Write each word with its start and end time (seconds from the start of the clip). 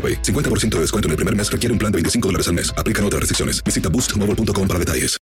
AroPay. 0.00 0.22
50% 0.22 0.76
de 0.76 0.80
descuento 0.80 1.08
en 1.08 1.10
el 1.10 1.16
primer 1.16 1.36
mes 1.36 1.52
requiere 1.52 1.72
un 1.74 1.78
plan 1.78 1.92
de 1.92 1.96
25 1.96 2.28
dólares 2.28 2.48
al 2.48 2.54
mes. 2.54 2.72
Aplican 2.78 3.04
otras 3.04 3.20
restricciones. 3.20 3.62
Visita 3.62 3.90
boostmobile.com 3.90 4.66
para 4.66 4.78
detalles. 4.78 5.18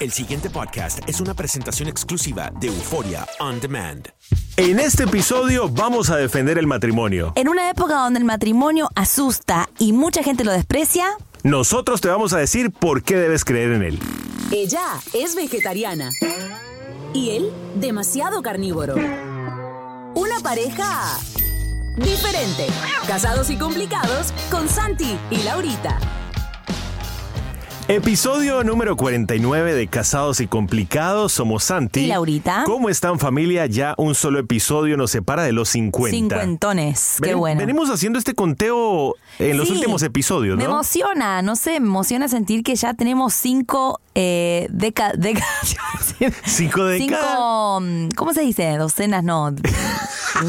El 0.00 0.12
siguiente 0.12 0.48
podcast 0.48 1.00
es 1.06 1.20
una 1.20 1.34
presentación 1.34 1.86
exclusiva 1.86 2.50
de 2.58 2.68
Euforia 2.68 3.26
On 3.38 3.60
Demand. 3.60 4.08
En 4.56 4.80
este 4.80 5.04
episodio 5.04 5.68
vamos 5.68 6.08
a 6.08 6.16
defender 6.16 6.56
el 6.56 6.66
matrimonio. 6.66 7.34
En 7.36 7.48
una 7.50 7.68
época 7.68 7.96
donde 7.96 8.18
el 8.18 8.24
matrimonio 8.24 8.88
asusta 8.94 9.68
y 9.78 9.92
mucha 9.92 10.22
gente 10.22 10.42
lo 10.44 10.52
desprecia, 10.52 11.06
Nosotros 11.42 12.00
te 12.00 12.08
vamos 12.08 12.32
a 12.32 12.38
decir 12.38 12.70
por 12.70 13.02
qué 13.02 13.16
debes 13.16 13.44
creer 13.44 13.72
en 13.72 13.82
él. 13.82 13.98
Ella 14.52 14.82
es 15.12 15.34
vegetariana. 15.34 16.10
Y 17.12 17.30
él, 17.30 17.50
demasiado 17.76 18.40
carnívoro. 18.40 18.94
Una 20.14 20.40
pareja 20.42 21.18
diferente. 22.00 22.66
Casados 23.06 23.50
y 23.50 23.56
complicados 23.56 24.32
con 24.50 24.68
Santi 24.68 25.16
y 25.30 25.42
Laurita. 25.42 25.98
Episodio 27.88 28.62
número 28.62 28.96
49 28.96 29.74
de 29.74 29.88
Casados 29.88 30.38
y 30.38 30.46
Complicados. 30.46 31.32
Somos 31.32 31.64
Santi. 31.64 32.02
Y 32.02 32.06
Laurita. 32.06 32.62
¿Cómo 32.64 32.88
están 32.88 33.18
familia? 33.18 33.66
Ya 33.66 33.94
un 33.98 34.14
solo 34.14 34.38
episodio 34.38 34.96
nos 34.96 35.10
separa 35.10 35.42
de 35.42 35.50
los 35.50 35.70
50. 35.70 36.16
cincuentones. 36.16 37.16
Qué 37.20 37.30
Ven- 37.30 37.38
bueno. 37.38 37.58
Venimos 37.58 37.90
haciendo 37.90 38.20
este 38.20 38.34
conteo 38.36 39.16
en 39.40 39.56
los 39.58 39.70
últimos 39.70 40.04
episodios, 40.04 40.56
Me 40.56 40.62
¿no? 40.64 40.70
emociona, 40.70 41.42
no 41.42 41.56
sé, 41.56 41.80
me 41.80 41.88
emociona 41.88 42.28
sentir 42.28 42.62
que 42.62 42.76
ya 42.76 42.94
tenemos 42.94 43.34
cinco 43.34 44.00
eh, 44.14 44.68
décadas. 44.70 45.16
Cinco 46.44 46.84
décadas. 46.84 47.26
Cinco. 47.28 47.80
mm, 47.80 48.08
¿Cómo 48.14 48.32
se 48.34 48.42
dice? 48.42 48.76
Docenas, 48.76 49.24
no. 49.24 49.52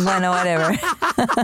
Bueno, 0.03 0.31
whatever. 0.31 0.79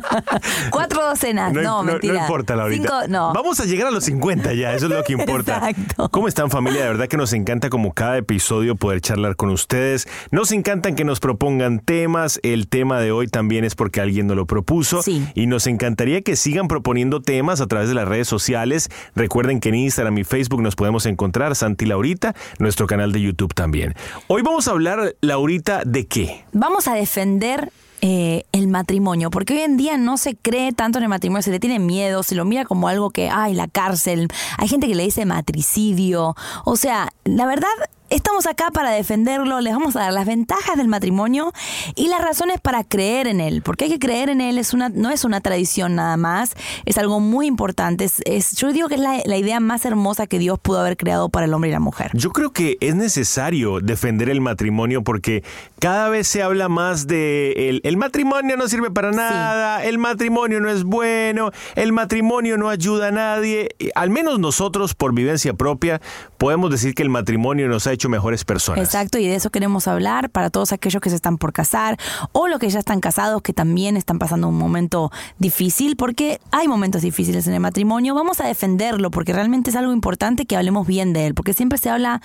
Cuatro 0.71 1.07
docenas, 1.07 1.53
no, 1.53 1.61
no, 1.61 1.83
mentira. 1.83 2.21
importa, 2.21 2.55
Laurita. 2.55 2.81
Cinco, 2.81 3.07
no. 3.09 3.33
Vamos 3.33 3.59
a 3.59 3.65
llegar 3.65 3.87
a 3.87 3.91
los 3.91 4.05
50 4.05 4.53
ya, 4.53 4.73
eso 4.73 4.85
es 4.85 4.91
lo 4.91 5.03
que 5.03 5.13
importa. 5.13 5.69
Exacto. 5.69 6.09
¿Cómo 6.09 6.27
están 6.27 6.49
familia? 6.49 6.81
De 6.83 6.87
verdad 6.87 7.07
que 7.07 7.17
nos 7.17 7.33
encanta 7.33 7.69
como 7.69 7.93
cada 7.93 8.17
episodio 8.17 8.75
poder 8.75 9.01
charlar 9.01 9.35
con 9.35 9.49
ustedes. 9.49 10.07
Nos 10.31 10.51
encantan 10.51 10.95
que 10.95 11.03
nos 11.03 11.19
propongan 11.19 11.79
temas. 11.79 12.39
El 12.43 12.67
tema 12.67 12.99
de 12.99 13.11
hoy 13.11 13.27
también 13.27 13.65
es 13.65 13.75
porque 13.75 14.01
alguien 14.01 14.27
nos 14.27 14.37
lo 14.37 14.45
propuso. 14.45 15.01
Sí. 15.01 15.27
Y 15.35 15.47
nos 15.47 15.67
encantaría 15.67 16.21
que 16.21 16.35
sigan 16.35 16.67
proponiendo 16.67 17.21
temas 17.21 17.61
a 17.61 17.67
través 17.67 17.89
de 17.89 17.95
las 17.95 18.07
redes 18.07 18.27
sociales. 18.27 18.89
Recuerden 19.15 19.59
que 19.59 19.69
en 19.69 19.75
Instagram 19.75 20.17
y 20.17 20.23
Facebook 20.23 20.61
nos 20.61 20.75
podemos 20.75 21.05
encontrar, 21.05 21.55
Santi 21.55 21.85
Laurita, 21.85 22.35
nuestro 22.59 22.87
canal 22.87 23.11
de 23.11 23.21
YouTube 23.21 23.53
también. 23.53 23.95
Hoy 24.27 24.41
vamos 24.41 24.67
a 24.67 24.71
hablar, 24.71 25.15
Laurita, 25.21 25.81
¿de 25.85 26.07
qué? 26.07 26.45
Vamos 26.53 26.87
a 26.87 26.93
defender 26.93 27.71
eh, 28.01 28.43
el 28.51 28.67
matrimonio, 28.67 29.31
porque 29.31 29.53
hoy 29.53 29.61
en 29.61 29.77
día 29.77 29.97
no 29.97 30.17
se 30.17 30.35
cree 30.35 30.71
tanto 30.71 30.99
en 30.99 31.03
el 31.03 31.09
matrimonio, 31.09 31.41
se 31.41 31.51
le 31.51 31.59
tiene 31.59 31.79
miedo, 31.79 32.21
se 32.23 32.35
lo 32.35 32.45
mira 32.45 32.65
como 32.65 32.87
algo 32.87 33.09
que, 33.09 33.29
ay, 33.29 33.53
la 33.53 33.67
cárcel, 33.67 34.27
hay 34.57 34.67
gente 34.67 34.87
que 34.87 34.95
le 34.95 35.03
dice 35.03 35.25
matricidio, 35.25 36.35
o 36.65 36.75
sea, 36.75 37.09
la 37.25 37.45
verdad... 37.45 37.69
Estamos 38.09 38.45
acá 38.47 38.71
para 38.71 38.91
defenderlo, 38.91 39.59
les 39.59 39.73
vamos 39.73 39.97
a 39.97 39.99
dar 39.99 40.13
las 40.13 40.25
ventajas 40.25 40.77
del 40.77 40.87
matrimonio 40.87 41.51
y 41.95 42.07
las 42.07 42.21
razones 42.21 42.61
para 42.61 42.85
creer 42.85 43.27
en 43.27 43.41
él, 43.41 43.61
porque 43.61 43.83
hay 43.85 43.91
que 43.91 43.99
creer 43.99 44.29
en 44.29 44.39
él, 44.39 44.57
es 44.57 44.73
una, 44.73 44.87
no 44.87 45.09
es 45.09 45.25
una 45.25 45.41
tradición 45.41 45.95
nada 45.95 46.15
más, 46.15 46.53
es 46.85 46.97
algo 46.97 47.19
muy 47.19 47.47
importante, 47.47 48.05
es, 48.05 48.21
es- 48.25 48.51
yo 48.55 48.71
digo 48.71 48.87
que 48.87 48.95
es 48.95 49.01
la, 49.01 49.19
la 49.25 49.35
idea 49.37 49.59
más 49.59 49.83
hermosa 49.83 50.25
que 50.25 50.39
Dios 50.39 50.57
pudo 50.57 50.79
haber 50.79 50.95
creado 50.95 51.27
para 51.27 51.47
el 51.47 51.53
hombre 51.53 51.69
y 51.69 51.73
la 51.73 51.81
mujer. 51.81 52.11
Yo 52.13 52.31
creo 52.31 52.51
que 52.51 52.77
es 52.79 52.95
necesario 52.95 53.81
defender 53.81 54.29
el 54.29 54.39
matrimonio 54.39 55.03
porque 55.03 55.43
cada 55.79 56.07
vez 56.07 56.29
se 56.29 56.41
habla 56.41 56.69
más 56.69 57.07
de 57.07 57.51
el, 57.69 57.81
el 57.83 57.97
matrimonio 57.97 58.55
no 58.55 58.69
sirve 58.69 58.89
para 58.89 59.11
nada, 59.11 59.83
el 59.83 59.97
matrimonio 59.97 60.61
no 60.61 60.69
es 60.69 60.85
bueno, 60.85 61.51
el 61.75 61.91
matrimonio 61.91 62.57
no 62.57 62.69
ayuda 62.69 63.07
a 63.09 63.11
nadie. 63.11 63.75
Al 63.95 64.11
menos 64.11 64.39
nosotros, 64.39 64.95
por 64.95 65.13
vivencia 65.13 65.53
propia, 65.53 65.99
podemos 66.37 66.71
decir 66.71 66.95
que 66.95 67.03
el 67.03 67.09
matrimonio 67.09 67.67
nos 67.67 67.85
ha 67.87 67.96
hecho 67.97 68.09
mejores 68.09 68.45
personas. 68.45 68.83
Exacto, 68.83 69.17
y 69.17 69.27
de 69.27 69.35
eso 69.35 69.49
queremos 69.49 69.87
hablar 69.87 70.29
para 70.29 70.49
todos 70.49 70.71
aquellos 70.71 71.01
que 71.01 71.09
se 71.09 71.15
están 71.15 71.37
por 71.37 71.51
casar 71.51 71.97
o 72.31 72.47
los 72.47 72.59
que 72.59 72.69
ya 72.69 72.79
están 72.79 72.99
casados 72.99 73.41
que 73.41 73.53
también 73.53 73.97
están 73.97 74.19
pasando 74.19 74.47
un 74.47 74.57
momento 74.57 75.11
difícil, 75.39 75.95
porque 75.95 76.39
hay 76.51 76.67
momentos 76.67 77.01
difíciles 77.01 77.47
en 77.47 77.53
el 77.53 77.59
matrimonio. 77.59 78.15
Vamos 78.15 78.39
a 78.39 78.47
defenderlo 78.47 79.11
porque 79.11 79.33
realmente 79.33 79.71
es 79.71 79.75
algo 79.75 79.91
importante 79.91 80.45
que 80.45 80.55
hablemos 80.55 80.87
bien 80.87 81.13
de 81.13 81.27
él, 81.27 81.33
porque 81.33 81.53
siempre 81.53 81.77
se 81.77 81.89
habla 81.89 82.21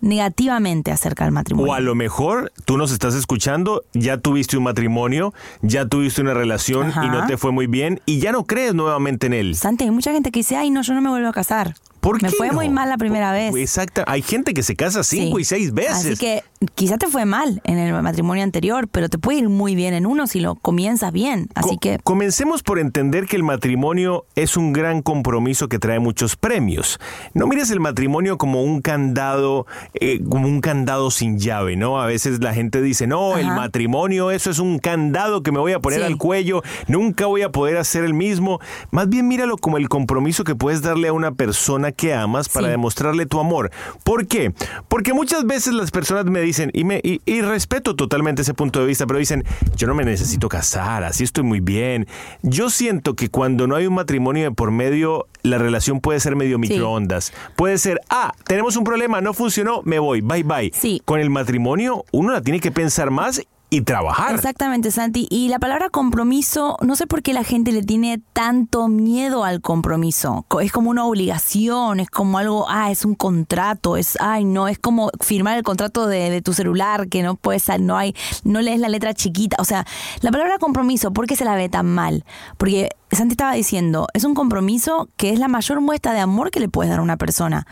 negativamente 0.00 0.92
acerca 0.92 1.24
del 1.24 1.32
matrimonio. 1.32 1.72
O 1.72 1.74
a 1.74 1.80
lo 1.80 1.94
mejor 1.94 2.52
tú 2.64 2.76
nos 2.76 2.92
estás 2.92 3.14
escuchando, 3.14 3.84
ya 3.94 4.18
tuviste 4.18 4.56
un 4.56 4.64
matrimonio, 4.64 5.32
ya 5.62 5.86
tuviste 5.86 6.20
una 6.20 6.34
relación 6.34 6.88
Ajá. 6.88 7.06
y 7.06 7.08
no 7.08 7.26
te 7.26 7.38
fue 7.38 7.50
muy 7.50 7.66
bien 7.66 8.00
y 8.04 8.20
ya 8.20 8.30
no 8.30 8.44
crees 8.44 8.74
nuevamente 8.74 9.26
en 9.26 9.32
él. 9.32 9.56
Santi, 9.56 9.84
hay 9.84 9.90
mucha 9.90 10.12
gente 10.12 10.30
que 10.30 10.40
dice, 10.40 10.56
ay, 10.56 10.70
no, 10.70 10.82
yo 10.82 10.94
no 10.94 11.00
me 11.00 11.08
vuelvo 11.08 11.28
a 11.28 11.32
casar. 11.32 11.74
¿Por 12.04 12.22
me 12.22 12.28
qué 12.28 12.36
fue 12.36 12.48
no? 12.48 12.54
muy 12.54 12.68
mal 12.68 12.88
la 12.88 12.98
primera 12.98 13.32
vez. 13.32 13.54
Exacto. 13.56 14.04
Hay 14.06 14.22
gente 14.22 14.52
que 14.54 14.62
se 14.62 14.76
casa 14.76 15.02
cinco 15.02 15.36
Sí. 15.36 15.42
y 15.42 15.44
seis 15.44 15.72
veces. 15.74 16.06
Así 16.06 16.16
que 16.16 16.44
quizá 16.74 16.98
te 16.98 17.06
fue 17.08 17.24
mal 17.24 17.60
en 17.64 17.78
el 17.78 17.92
matrimonio 18.02 18.42
anterior, 18.44 18.88
pero 18.88 19.08
te 19.08 19.18
puede 19.18 19.38
ir 19.38 19.48
muy 19.48 19.74
bien 19.74 19.94
en 19.94 20.06
uno 20.06 20.26
si 20.26 20.40
lo 20.40 20.54
comienzas 20.54 21.12
bien. 21.12 21.48
Así 21.54 21.70
Co- 21.74 21.78
que 21.80 21.98
Comencemos 22.02 22.62
por 22.62 22.78
entender 22.78 23.26
que 23.26 23.36
el 23.36 23.42
matrimonio 23.42 24.26
es 24.34 24.56
un 24.56 24.72
gran 24.72 25.02
compromiso 25.02 25.68
que 25.68 25.78
trae 25.78 25.98
muchos 25.98 26.36
premios. 26.36 26.98
No 27.34 27.46
mires 27.46 27.70
el 27.70 27.80
matrimonio 27.80 28.38
como 28.38 28.62
un 28.62 28.80
candado, 28.80 29.66
eh, 29.94 30.20
como 30.28 30.48
un 30.48 30.60
candado 30.60 31.10
sin 31.10 31.38
llave, 31.38 31.76
¿no? 31.76 32.00
A 32.00 32.06
veces 32.06 32.40
la 32.42 32.54
gente 32.54 32.80
dice, 32.82 33.06
no, 33.06 33.36
el 33.36 33.46
matrimonio, 33.48 34.30
eso 34.30 34.50
es 34.50 34.58
un 34.58 34.78
candado 34.78 35.42
que 35.42 35.52
me 35.52 35.58
voy 35.58 35.72
a 35.72 35.80
poner 35.80 36.00
Sí. 36.00 36.06
al 36.06 36.16
cuello, 36.16 36.62
nunca 36.88 37.26
voy 37.26 37.42
a 37.42 37.50
poder 37.50 37.76
hacer 37.76 38.04
el 38.04 38.14
mismo. 38.14 38.60
Más 38.90 39.08
bien 39.08 39.28
míralo 39.28 39.56
como 39.56 39.76
el 39.76 39.88
compromiso 39.88 40.44
que 40.44 40.54
puedes 40.54 40.82
darle 40.82 41.08
a 41.08 41.12
una 41.12 41.32
persona 41.32 41.92
que 41.92 42.14
amas 42.14 42.48
para 42.48 42.66
Sí. 42.66 42.70
demostrarle 42.70 43.26
tu 43.26 43.40
amor. 43.40 43.70
¿Por 44.04 44.26
qué? 44.26 44.52
Porque 44.88 45.12
muchas 45.12 45.44
veces 45.46 45.74
las 45.74 45.90
personas 45.90 46.24
me 46.26 46.40
dicen, 46.40 46.53
y, 46.72 46.84
me, 46.84 47.00
y, 47.02 47.20
y 47.24 47.40
respeto 47.40 47.94
totalmente 47.96 48.42
ese 48.42 48.54
punto 48.54 48.80
de 48.80 48.86
vista, 48.86 49.06
pero 49.06 49.18
dicen, 49.18 49.44
yo 49.76 49.86
no 49.86 49.94
me 49.94 50.04
necesito 50.04 50.48
casar, 50.48 51.04
así 51.04 51.24
estoy 51.24 51.44
muy 51.44 51.60
bien. 51.60 52.06
Yo 52.42 52.70
siento 52.70 53.14
que 53.14 53.28
cuando 53.28 53.66
no 53.66 53.76
hay 53.76 53.86
un 53.86 53.94
matrimonio 53.94 54.44
de 54.44 54.50
por 54.50 54.70
medio, 54.70 55.26
la 55.42 55.58
relación 55.58 56.00
puede 56.00 56.20
ser 56.20 56.36
medio 56.36 56.58
microondas. 56.58 57.32
Puede 57.56 57.78
ser, 57.78 58.00
ah, 58.10 58.32
tenemos 58.46 58.76
un 58.76 58.84
problema, 58.84 59.20
no 59.20 59.34
funcionó, 59.34 59.82
me 59.84 59.98
voy, 59.98 60.20
bye 60.20 60.42
bye. 60.42 60.72
Sí. 60.74 61.02
Con 61.04 61.20
el 61.20 61.30
matrimonio, 61.30 62.04
uno 62.12 62.32
la 62.32 62.40
tiene 62.40 62.60
que 62.60 62.72
pensar 62.72 63.10
más 63.10 63.42
y 63.74 63.82
trabajar. 63.82 64.34
Exactamente, 64.34 64.90
Santi. 64.90 65.26
Y 65.30 65.48
la 65.48 65.58
palabra 65.58 65.88
compromiso, 65.90 66.76
no 66.80 66.96
sé 66.96 67.06
por 67.06 67.22
qué 67.22 67.32
la 67.32 67.44
gente 67.44 67.72
le 67.72 67.82
tiene 67.82 68.20
tanto 68.32 68.88
miedo 68.88 69.44
al 69.44 69.60
compromiso. 69.60 70.44
Co- 70.48 70.60
Es 70.60 70.70
como 70.72 70.90
una 70.90 71.04
obligación, 71.04 72.00
es 72.00 72.08
como 72.10 72.38
algo, 72.38 72.66
ah, 72.68 72.90
es 72.90 73.04
un 73.04 73.14
contrato, 73.14 73.96
es, 73.96 74.16
ay, 74.20 74.44
no, 74.44 74.68
es 74.68 74.78
como 74.78 75.10
firmar 75.20 75.56
el 75.58 75.62
contrato 75.64 76.06
de, 76.06 76.30
de 76.30 76.42
tu 76.42 76.52
celular, 76.52 77.08
que 77.08 77.22
no 77.22 77.34
puedes, 77.34 77.66
no 77.80 77.96
hay, 77.96 78.14
no 78.44 78.60
lees 78.60 78.80
la 78.80 78.88
letra 78.88 79.12
chiquita. 79.14 79.56
O 79.58 79.64
sea, 79.64 79.84
la 80.20 80.30
palabra 80.30 80.58
compromiso, 80.58 81.12
¿por 81.12 81.26
qué 81.26 81.36
se 81.36 81.44
la 81.44 81.54
ve 81.56 81.68
tan 81.68 81.86
mal? 81.86 82.24
Porque 82.56 82.90
Santi 83.10 83.32
estaba 83.32 83.54
diciendo, 83.54 84.06
es 84.14 84.24
un 84.24 84.34
compromiso 84.34 85.08
que 85.16 85.30
es 85.30 85.38
la 85.38 85.48
mayor 85.48 85.80
muestra 85.80 86.12
de 86.12 86.20
amor 86.20 86.50
que 86.50 86.60
le 86.60 86.68
puedes 86.68 86.90
dar 86.90 87.00
a 87.00 87.02
una 87.02 87.16
persona. 87.16 87.66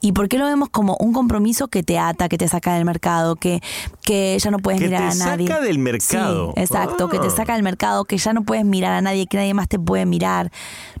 ¿Y 0.00 0.12
por 0.12 0.28
qué 0.28 0.38
lo 0.38 0.44
vemos 0.46 0.68
como 0.68 0.96
un 1.00 1.12
compromiso 1.12 1.68
que 1.68 1.82
te 1.82 1.98
ata, 1.98 2.28
que 2.28 2.38
te 2.38 2.46
saca 2.48 2.74
del 2.74 2.84
mercado, 2.84 3.34
que, 3.36 3.60
que 4.02 4.38
ya 4.38 4.50
no 4.50 4.58
puedes 4.58 4.80
Que 4.80 4.86
mirar 4.86 5.12
te 5.12 5.22
a 5.22 5.26
nadie? 5.26 5.48
saca 5.48 5.60
del 5.60 5.78
mercado. 5.78 6.52
Sí, 6.54 6.60
exacto, 6.62 7.08
que 7.08 7.18
te 7.18 7.26
Ah. 7.28 7.30
saca 7.30 7.54
del 7.54 7.62
mercado, 7.62 8.04
que 8.04 8.18
ya 8.18 8.32
no 8.32 8.42
puedes 8.42 8.64
mirar 8.64 8.92
a 8.92 9.00
nadie, 9.00 9.26
que 9.26 9.36
nadie 9.36 9.54
más 9.54 9.68
te 9.68 9.78
puede 9.78 10.06
mirar. 10.06 10.52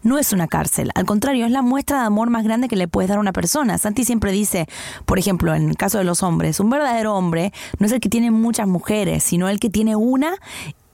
No 0.02 0.18
es 0.18 0.32
una 0.32 0.48
cárcel, 0.48 0.90
al 0.94 1.04
contrario, 1.04 1.44
es 1.46 1.52
la 1.52 1.62
muestra 1.62 2.00
de 2.00 2.06
amor 2.06 2.30
más 2.30 2.42
grande 2.44 2.68
que 2.68 2.76
le 2.76 2.88
puedes 2.88 3.08
dar 3.08 3.18
a 3.18 3.20
una 3.20 3.32
persona. 3.32 3.76
Santi 3.78 4.04
siempre 4.04 4.32
dice, 4.32 4.66
por 5.04 5.18
ejemplo, 5.18 5.54
en 5.54 5.68
el 5.70 5.76
caso 5.76 5.98
de 5.98 6.04
los 6.04 6.22
hombres, 6.22 6.58
un 6.60 6.70
verdadero 6.70 7.14
hombre 7.14 7.52
no 7.78 7.86
es 7.86 7.92
el 7.92 8.00
que 8.00 8.08
tiene 8.08 8.30
muchas 8.30 8.66
mujeres, 8.66 9.22
sino 9.24 9.48
el 9.48 9.60
que 9.60 9.70
tiene 9.70 9.94
una 9.96 10.34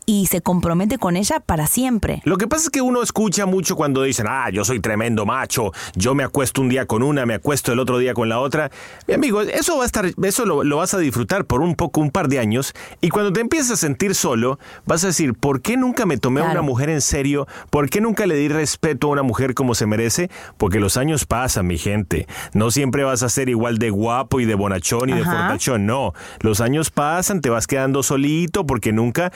y 0.06 0.26
se 0.26 0.40
compromete 0.40 0.99
con 0.99 1.16
ella 1.16 1.40
para 1.40 1.66
siempre. 1.66 2.22
Lo 2.25 2.37
que 2.37 2.46
pasa 2.46 2.64
es 2.64 2.70
que 2.70 2.82
uno 2.82 3.02
escucha 3.02 3.46
mucho 3.46 3.76
cuando 3.76 4.02
dicen, 4.02 4.26
ah, 4.28 4.50
yo 4.50 4.64
soy 4.64 4.81
tremendo 4.81 5.26
macho, 5.26 5.72
yo 5.94 6.14
me 6.14 6.25
acuesto 6.25 6.60
un 6.60 6.69
día 6.69 6.87
con 6.87 7.02
una, 7.02 7.26
me 7.26 7.34
acuesto 7.34 7.72
el 7.72 7.78
otro 7.78 7.99
día 7.99 8.14
con 8.14 8.28
la 8.28 8.40
otra. 8.40 8.70
Mi 9.06 9.14
amigo, 9.14 9.40
eso 9.43 9.76
va 9.76 9.84
a 9.84 9.87
estar, 9.87 10.10
eso 10.22 10.46
lo, 10.46 10.64
lo 10.64 10.76
vas 10.78 10.94
a 10.94 10.99
disfrutar 10.99 11.44
por 11.44 11.60
un 11.60 11.75
poco, 11.75 12.00
un 12.00 12.10
par 12.10 12.28
de 12.28 12.38
años, 12.38 12.75
y 13.00 13.08
cuando 13.08 13.32
te 13.32 13.40
empieces 13.40 13.70
a 13.72 13.76
sentir 13.76 14.14
solo, 14.14 14.58
vas 14.87 15.04
a 15.04 15.08
decir, 15.08 15.34
¿por 15.34 15.60
qué 15.60 15.76
nunca 15.76 16.06
me 16.06 16.19
tomé 16.19 16.40
a 16.40 16.44
una 16.44 16.62
mujer 16.62 16.90
en 16.90 17.00
serio? 17.00 17.46
¿Por 17.70 17.88
qué 17.88 18.00
nunca 18.00 18.26
le 18.26 18.34
di 18.37 18.48
respeto 18.48 19.08
a 19.08 19.10
una 19.10 19.22
mujer 19.22 19.55
como 19.55 19.75
se 19.75 19.87
merece? 19.87 20.31
Porque 20.56 20.81
los 20.81 20.96
años 20.96 21.25
pasan, 21.26 21.66
mi 21.66 21.78
gente. 21.78 22.26
No 22.52 22.70
siempre 22.70 23.05
vas 23.05 23.22
a 23.22 23.28
ser 23.28 23.48
igual 23.48 23.78
de 23.78 23.90
guapo 23.90 24.40
y 24.40 24.44
de 24.44 24.55
bonachón 24.55 25.10
y 25.10 25.12
de 25.12 25.25
fortachón, 25.25 25.87
no. 25.87 26.12
Los 26.40 26.60
años 26.60 26.90
pasan, 26.90 27.40
te 27.40 27.50
vas 27.50 27.66
quedando 27.66 28.02
solito 28.02 28.66
porque 28.66 28.93
nunca 28.93 29.32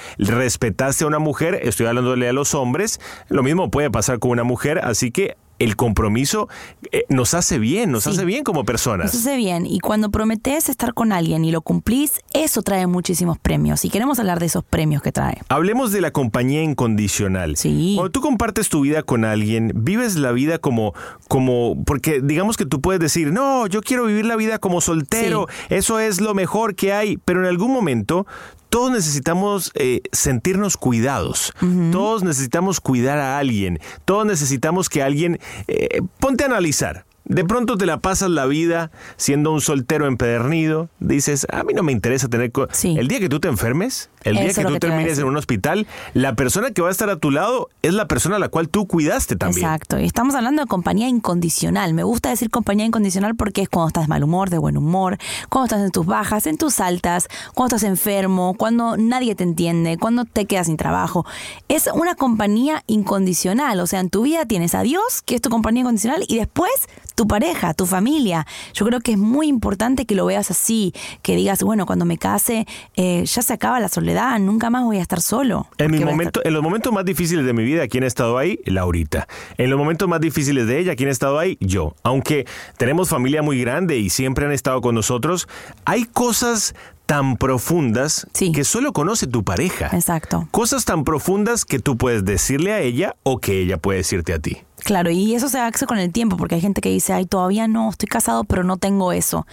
respetaste 0.57 1.05
a 1.05 1.07
una 1.07 1.19
mujer. 1.19 1.59
Estoy 1.63 1.87
hablándole 1.87 2.29
a 2.29 2.33
los 2.33 2.55
hombres. 2.55 2.99
Lo 3.29 3.43
mismo 3.43 3.71
puede 3.71 3.91
pasar 3.91 4.19
con 4.19 4.31
una 4.31 4.43
mujer, 4.45 4.79
así 4.79 5.11
que 5.11 5.37
el 5.59 5.75
compromiso 5.75 6.51
eh, 6.93 7.05
nos 7.09 7.33
hace 7.33 7.59
bien, 7.59 7.91
nos 7.91 8.05
Sí. 8.05 8.11
hace 8.11 8.27
bien 8.27 8.45
como 8.45 8.65
personas. 8.67 9.15
Eso 9.15 9.19
hace 9.27 9.39
bien. 9.39 9.65
Y 9.65 9.81
cuando 9.81 10.11
prometes 10.11 10.69
estar 10.69 10.93
con 10.93 11.13
alguien 11.13 11.47
y 11.47 11.51
lo 11.51 11.63
cumplís, 11.63 12.21
eso 12.35 12.61
trae 12.61 12.87
muchísimos 12.87 13.39
premios. 13.39 13.83
Y 13.87 13.89
queremos 13.89 14.19
hablar 14.19 14.39
de 14.39 14.47
esos 14.47 14.65
premios 14.65 15.01
que 15.01 15.13
trae. 15.13 15.39
Hablemos 15.49 15.93
de 15.93 16.03
la 16.03 16.11
compañía 16.11 16.63
incondicional. 16.63 17.57
Sí. 17.57 17.95
Cuando 17.97 18.11
tú 18.13 18.21
compartes 18.21 18.69
tu 18.69 18.83
vida 18.83 19.03
con 19.03 19.25
alguien, 19.25 19.73
vives 19.75 20.17
la 20.17 20.31
vida 20.33 20.59
como, 20.59 20.93
como, 21.27 21.83
porque 21.87 22.21
digamos 22.23 22.59
que 22.59 22.67
tú 22.67 22.83
puedes 22.83 23.01
decir, 23.01 23.33
no, 23.33 23.67
yo 23.67 23.81
quiero 23.81 24.05
vivir 24.05 24.27
la 24.27 24.37
vida 24.37 24.59
como 24.59 24.83
soltero, 24.83 25.47
eso 25.71 26.01
es 26.01 26.21
lo 26.21 26.35
mejor 26.35 26.75
que 26.75 26.93
hay, 26.93 27.17
pero 27.25 27.41
en 27.41 27.47
algún 27.47 27.73
momento 27.73 28.27
todos 28.69 28.91
necesitamos 28.91 29.73
eh, 29.75 30.03
sentirnos 30.13 30.77
cuidados, 30.77 31.53
todos 31.93 32.23
necesitamos 32.23 32.81
cuidar 32.81 33.19
a 33.19 33.39
alguien, 33.39 33.81
todos 34.05 34.27
necesitamos 34.27 34.89
que 34.89 35.03
alguien, 35.03 35.39
eh, 35.69 36.03
ponte 36.19 36.45
a 36.45 36.47
analizar. 36.47 37.05
De 37.25 37.45
pronto 37.45 37.77
te 37.77 37.87
la 37.87 37.99
pasas 37.99 38.31
la 38.31 38.47
vida 38.47 38.93
siendo 39.17 39.51
un 39.51 39.61
soltero 39.61 40.07
empedernido. 40.07 40.89
Dices, 41.01 41.45
a 41.51 41.65
mí 41.65 41.73
no 41.75 41.83
me 41.83 41.91
interesa 41.91 42.29
tener... 42.29 42.53
co-". 42.53 42.69
Sí. 42.71 42.97
El 42.97 43.09
día 43.09 43.19
que 43.19 43.29
tú 43.29 43.41
te 43.41 43.49
enfermes, 43.49 44.11
el 44.27 44.37
día 44.37 44.47
Eso 44.47 44.63
que 44.63 44.67
tú 44.67 44.73
que 44.75 44.81
termines 44.81 45.19
en 45.19 45.25
un 45.25 45.37
hospital, 45.37 45.87
la 46.15 46.35
persona 46.35 46.71
que 46.73 46.83
va 46.83 46.89
a 46.89 46.91
estar 46.91 47.09
a 47.11 47.17
tu 47.17 47.31
lado 47.31 47.69
es 47.83 47.95
la 47.95 48.09
persona 48.09 48.37
a 48.37 48.39
la 48.39 48.49
cual 48.49 48.69
tú 48.69 48.87
cuidaste 48.87 49.37
también. 49.37 49.65
Exacto. 49.65 49.99
Y 49.99 50.05
estamos 50.05 50.35
hablando 50.35 50.63
de 50.63 50.69
compañía 50.69 51.09
incondicional. 51.09 51.95
Me 51.95 52.03
gusta 52.03 52.31
decir 52.31 52.51
compañía 52.51 52.85
incondicional 52.85 53.37
porque 53.37 53.63
es 53.63 53.69
cuando 53.69 53.89
estás 53.89 54.05
de 54.05 54.09
mal 54.09 54.25
humor, 54.25 54.51
de 54.51 54.59
buen 54.59 54.77
humor, 54.77 55.19
cuando 55.49 55.67
estás 55.67 55.85
en 55.85 55.91
tus 55.91 56.07
bajas, 56.07 56.47
en 56.47 56.59
tus 56.59 56.81
altas, 56.81 57.29
cuando 57.55 57.77
estás 57.77 57.89
enfermo, 57.89 58.55
cuando 58.59 58.97
nadie 58.97 59.35
te 59.35 59.45
entiende, 59.45 59.97
cuando 59.97 60.25
te 60.25 60.47
quedas 60.47 60.67
sin 60.67 60.77
trabajo. 60.77 61.25
Es 61.69 61.89
una 61.95 62.15
compañía 62.15 62.83
incondicional. 62.87 63.79
O 63.81 63.87
sea, 63.87 64.01
en 64.01 64.11
tu 64.11 64.23
vida 64.23 64.45
tienes 64.47 64.75
a 64.75 64.83
Dios, 64.83 65.23
que 65.25 65.37
es 65.37 65.41
tu 65.41 65.51
compañía 65.51 65.83
incondicional, 65.83 66.25
y 66.27 66.39
después 66.39 66.71
tu 67.17 67.27
pareja, 67.27 67.75
tu 67.75 67.87
familia. 67.87 68.47
Yo 68.75 68.87
creo 68.87 69.01
que 69.01 69.13
es 69.13 69.19
muy 69.19 69.49
importante 69.49 70.05
que 70.05 70.15
lo 70.15 70.27
veas 70.27 70.51
así, 70.51 70.93
que 71.23 71.35
digas, 71.35 71.63
bueno, 71.63 71.87
cuando 71.87 72.05
me 72.05 72.19
case, 72.19 72.67
eh, 72.95 73.25
ya 73.25 73.43
se 73.43 73.53
acaba 73.53 73.81
la 73.81 73.89
soledad, 73.89 74.16
nunca 74.39 74.71
más 74.71 74.85
voy 74.85 74.99
a 74.99 75.03
estar 75.03 75.21
solo. 75.21 75.67
En, 75.79 75.91
mi 75.91 75.99
los 75.99 76.63
momentos 76.63 76.93
más 76.93 77.05
difíciles 77.05 77.45
de 77.45 77.53
mi 77.53 77.65
vida, 77.65 77.87
¿quién 77.89 78.05
ha 78.05 78.07
estado 78.07 78.39
ahí? 78.39 78.61
Laurita. 78.65 79.29
En 79.59 79.71
los 79.71 79.79
momentos 79.79 80.09
más 80.09 80.21
difíciles 80.21 80.67
de 80.67 80.79
ella, 80.79 80.97
¿quién 80.97 81.09
ha 81.09 81.13
estado 81.13 81.39
ahí? 81.39 81.59
Yo. 81.61 81.95
Aunque 82.03 82.47
tenemos 82.79 83.09
familia 83.09 83.43
muy 83.43 83.61
grande 83.61 83.99
y 83.99 84.11
siempre 84.11 84.47
han 84.47 84.53
estado 84.53 84.81
con 84.81 84.95
nosotros, 84.95 85.49
hay 85.85 86.05
cosas 86.05 86.75
tan 87.07 87.37
profundas 87.37 88.27
Sí. 88.33 88.53
que 88.53 88.65
solo 88.65 88.93
conoce 88.93 89.27
tu 89.27 89.45
pareja. 89.45 89.91
Exacto. 89.93 90.49
Cosas 90.51 90.85
tan 90.85 91.05
profundas 91.05 91.65
que 91.65 91.79
tú 91.79 91.97
puedes 91.97 92.25
decirle 92.25 92.73
a 92.73 92.81
ella 92.81 93.17
o 93.23 93.39
que 93.39 93.61
ella 93.61 93.77
puede 93.77 93.99
decirte 93.99 94.33
a 94.33 94.39
ti. 94.39 94.59
Claro, 94.87 95.11
y 95.11 95.35
eso 95.35 95.49
se 95.49 95.59
hace 95.59 95.85
con 95.85 95.99
el 95.99 96.13
tiempo, 96.13 96.37
porque 96.37 96.55
hay 96.55 96.61
gente 96.61 96.81
que 96.81 96.91
dice, 96.91 97.13
ay, 97.13 97.27
todavía 97.27 97.67
no, 97.67 97.91
estoy 97.91 98.07
casado, 98.07 98.45
pero 98.45 98.63
no 98.63 98.77
tengo 98.77 99.11
eso. 99.13 99.45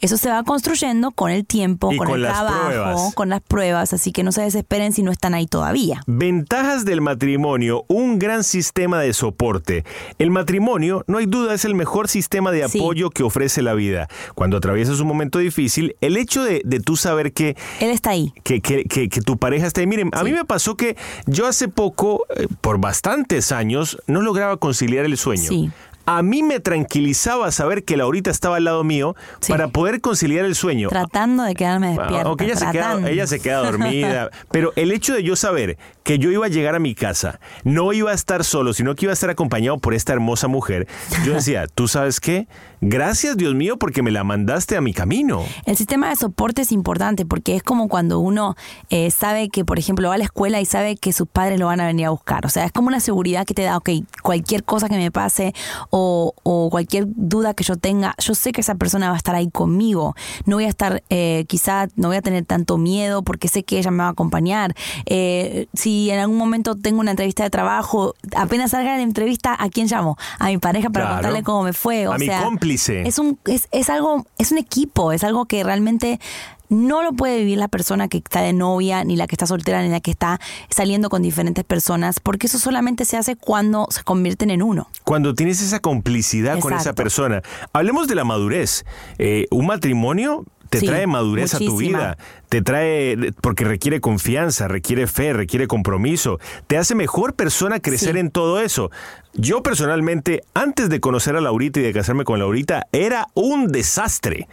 Eso 0.00 0.16
se 0.16 0.30
va 0.30 0.44
construyendo 0.44 1.10
con 1.10 1.32
el 1.32 1.44
tiempo, 1.44 1.92
Y 1.92 1.96
con, 1.96 2.06
con 2.06 2.16
el 2.16 2.22
las 2.22 2.34
trabajo, 2.34 2.66
pruebas. 2.66 3.14
con 3.16 3.28
las 3.28 3.40
pruebas, 3.40 3.92
así 3.92 4.12
que 4.12 4.22
no 4.22 4.30
se 4.30 4.42
desesperen 4.42 4.92
si 4.92 5.02
no 5.02 5.10
están 5.10 5.34
ahí 5.34 5.48
todavía. 5.48 6.02
Ventajas 6.06 6.84
del 6.84 7.00
matrimonio, 7.00 7.84
un 7.88 8.20
gran 8.20 8.44
sistema 8.44 9.00
de 9.00 9.12
soporte. 9.12 9.84
El 10.20 10.30
matrimonio, 10.30 11.02
no 11.08 11.18
hay 11.18 11.26
duda, 11.26 11.52
es 11.54 11.64
el 11.64 11.74
mejor 11.74 12.06
sistema 12.06 12.52
de 12.52 12.68
Sí. 12.68 12.78
apoyo 12.78 13.10
que 13.10 13.24
ofrece 13.24 13.62
la 13.62 13.74
vida. 13.74 14.06
Cuando 14.36 14.56
atraviesas 14.56 15.00
un 15.00 15.08
momento 15.08 15.40
difícil, 15.40 15.96
el 16.00 16.16
hecho 16.16 16.44
de, 16.44 16.62
de 16.64 16.78
tú 16.78 16.96
saber 16.96 17.32
que, 17.32 17.56
Él 17.80 17.90
está 17.90 18.10
ahí. 18.10 18.32
que, 18.44 18.60
que- 18.60 18.84
que- 18.84 19.08
que 19.08 19.20
tu 19.20 19.36
pareja 19.36 19.66
está 19.66 19.80
ahí. 19.80 19.88
Miren, 19.88 20.10
a 20.12 20.22
mí 20.22 20.30
me 20.30 20.44
pasó 20.44 20.76
que 20.76 20.96
yo 21.26 21.48
hace 21.48 21.66
poco, 21.66 22.24
eh, 22.36 22.46
por 22.60 22.78
bastantes 22.78 23.50
años, 23.50 23.98
no 24.06 24.22
lograba 24.22 24.56
conciliar 24.76 25.06
el 25.06 25.16
sueño. 25.16 25.48
Sí. 25.48 25.70
A 26.06 26.22
mí 26.22 26.42
me 26.42 26.60
tranquilizaba 26.60 27.50
saber 27.50 27.84
que 27.84 27.96
Laurita 27.96 28.30
estaba 28.30 28.56
al 28.56 28.64
lado 28.64 28.84
mío 28.84 29.14
Sí. 29.40 29.52
para 29.52 29.68
poder 29.68 30.00
conciliar 30.00 30.44
el 30.44 30.54
sueño. 30.54 30.88
Tratando 30.88 31.42
de 31.42 31.54
quedarme 31.54 31.88
despierta. 31.88 32.28
Aunque 32.28 32.44
ella 32.44 32.56
se, 32.56 32.70
queda, 32.70 33.10
ella 33.10 33.26
se 33.26 33.40
queda 33.40 33.58
dormida. 33.58 34.30
pero 34.50 34.72
el 34.76 34.92
hecho 34.92 35.14
de 35.14 35.22
yo 35.22 35.36
saber 35.36 35.78
que 36.04 36.18
yo 36.18 36.30
iba 36.30 36.46
a 36.46 36.48
llegar 36.48 36.74
a 36.76 36.78
mi 36.78 36.94
casa, 36.94 37.40
no 37.64 37.92
iba 37.92 38.12
a 38.12 38.14
estar 38.14 38.44
solo, 38.44 38.72
sino 38.72 38.94
que 38.94 39.06
iba 39.06 39.12
a 39.12 39.14
estar 39.14 39.30
acompañado 39.30 39.78
por 39.78 39.92
esta 39.94 40.12
hermosa 40.12 40.46
mujer, 40.48 40.86
yo 41.24 41.34
decía, 41.34 41.66
¿tú 41.66 41.88
sabes 41.88 42.20
qué? 42.20 42.46
Gracias 42.80 43.36
Dios 43.36 43.54
mío 43.54 43.78
porque 43.78 44.02
me 44.02 44.10
la 44.10 44.22
mandaste 44.22 44.76
a 44.76 44.80
mi 44.80 44.92
camino. 44.92 45.44
El 45.64 45.76
sistema 45.76 46.10
de 46.10 46.16
soporte 46.16 46.62
es 46.62 46.72
importante 46.72 47.24
porque 47.26 47.56
es 47.56 47.62
como 47.62 47.88
cuando 47.88 48.20
uno 48.20 48.54
eh, 48.90 49.10
sabe 49.10 49.48
que, 49.48 49.64
por 49.64 49.78
ejemplo, 49.78 50.08
va 50.08 50.14
a 50.14 50.18
la 50.18 50.24
escuela 50.24 50.60
y 50.60 50.66
sabe 50.66 50.96
que 50.96 51.12
sus 51.12 51.26
padres 51.26 51.58
lo 51.58 51.66
van 51.66 51.80
a 51.80 51.86
venir 51.86 52.06
a 52.06 52.10
buscar. 52.10 52.46
O 52.46 52.48
sea, 52.48 52.64
es 52.64 52.72
como 52.72 52.88
una 52.88 53.00
seguridad 53.00 53.44
que 53.46 53.54
te 53.54 53.62
da, 53.62 53.76
ok, 53.78 53.90
cualquier 54.22 54.62
cosa 54.62 54.88
que 54.88 54.96
me 54.96 55.10
pase 55.10 55.54
o, 55.98 56.34
o 56.42 56.68
cualquier 56.68 57.04
duda 57.08 57.54
que 57.54 57.64
yo 57.64 57.76
tenga, 57.76 58.14
yo 58.18 58.34
sé 58.34 58.52
que 58.52 58.60
esa 58.60 58.74
persona 58.74 59.08
va 59.08 59.14
a 59.14 59.16
estar 59.16 59.34
ahí 59.34 59.50
conmigo. 59.50 60.14
No 60.44 60.56
voy 60.56 60.64
a 60.64 60.68
estar, 60.68 61.02
eh, 61.08 61.46
quizá 61.48 61.88
no 61.96 62.08
voy 62.08 62.18
a 62.18 62.22
tener 62.22 62.44
tanto 62.44 62.76
miedo 62.76 63.22
porque 63.22 63.48
sé 63.48 63.62
que 63.64 63.78
ella 63.78 63.90
me 63.90 63.98
va 63.98 64.08
a 64.08 64.10
acompañar. 64.10 64.74
Eh, 65.06 65.68
si 65.72 66.10
en 66.10 66.18
algún 66.18 66.36
momento 66.36 66.74
tengo 66.76 67.00
una 67.00 67.12
entrevista 67.12 67.44
de 67.44 67.50
trabajo, 67.50 68.14
apenas 68.36 68.72
salga 68.72 68.92
de 68.92 68.98
la 68.98 69.04
entrevista, 69.04 69.56
¿a 69.58 69.70
quién 69.70 69.86
llamo? 69.86 70.18
A 70.38 70.48
mi 70.48 70.58
pareja 70.58 70.90
para 70.90 71.06
Claro. 71.06 71.16
contarle 71.16 71.42
cómo 71.42 71.62
me 71.62 71.72
fue. 71.72 72.06
O 72.08 72.12
A 72.12 72.18
mi 72.18 72.28
cómplice. 72.28 73.02
Es 73.08 73.18
un, 73.18 73.38
es, 73.46 73.68
es 73.70 73.88
algo, 73.88 74.26
es 74.38 74.52
un 74.52 74.58
equipo, 74.58 75.12
es 75.12 75.24
algo 75.24 75.46
que 75.46 75.64
realmente 75.64 76.20
no 76.68 77.02
lo 77.02 77.12
puede 77.12 77.38
vivir 77.38 77.58
la 77.58 77.68
persona 77.68 78.08
que 78.08 78.18
está 78.18 78.40
de 78.40 78.52
novia, 78.52 79.04
ni 79.04 79.16
la 79.16 79.26
que 79.26 79.34
está 79.34 79.46
soltera, 79.46 79.82
ni 79.82 79.88
la 79.88 80.00
que 80.00 80.10
está 80.10 80.40
saliendo 80.68 81.08
con 81.08 81.22
diferentes 81.22 81.64
personas, 81.64 82.20
porque 82.20 82.46
eso 82.46 82.58
solamente 82.58 83.04
se 83.04 83.16
hace 83.16 83.36
cuando 83.36 83.86
se 83.90 84.02
convierten 84.04 84.50
en 84.50 84.62
uno. 84.62 84.88
Cuando 85.04 85.34
tienes 85.34 85.62
esa 85.62 85.80
complicidad 85.80 86.58
con 86.58 86.72
esa 86.72 86.92
persona. 86.92 87.42
Hablemos 87.72 88.08
de 88.08 88.14
la 88.14 88.24
madurez. 88.24 88.84
Eh, 89.18 89.46
un 89.50 89.66
matrimonio 89.66 90.44
te 90.68 90.80
Sí, 90.80 90.86
trae 90.86 91.06
madurez 91.06 91.54
a 91.54 91.58
tu 91.58 91.76
vida, 91.76 92.16
te 92.48 92.62
trae, 92.62 93.32
porque 93.40 93.64
requiere 93.64 94.00
confianza, 94.00 94.68
requiere 94.68 95.06
fe, 95.06 95.32
requiere 95.32 95.66
compromiso, 95.66 96.38
te 96.66 96.76
hace 96.78 96.94
mejor 96.94 97.34
persona 97.34 97.80
crecer 97.80 98.14
Sí. 98.14 98.20
en 98.20 98.30
todo 98.30 98.60
eso. 98.60 98.90
Yo 99.38 99.62
personalmente, 99.62 100.42
antes 100.54 100.88
de 100.88 100.98
conocer 100.98 101.36
a 101.36 101.42
Laurita 101.42 101.80
y 101.80 101.82
de 101.82 101.92
casarme 101.92 102.24
con 102.24 102.38
Laurita, 102.38 102.86
era 102.92 103.26
un 103.34 103.66
desastre. 103.70 104.48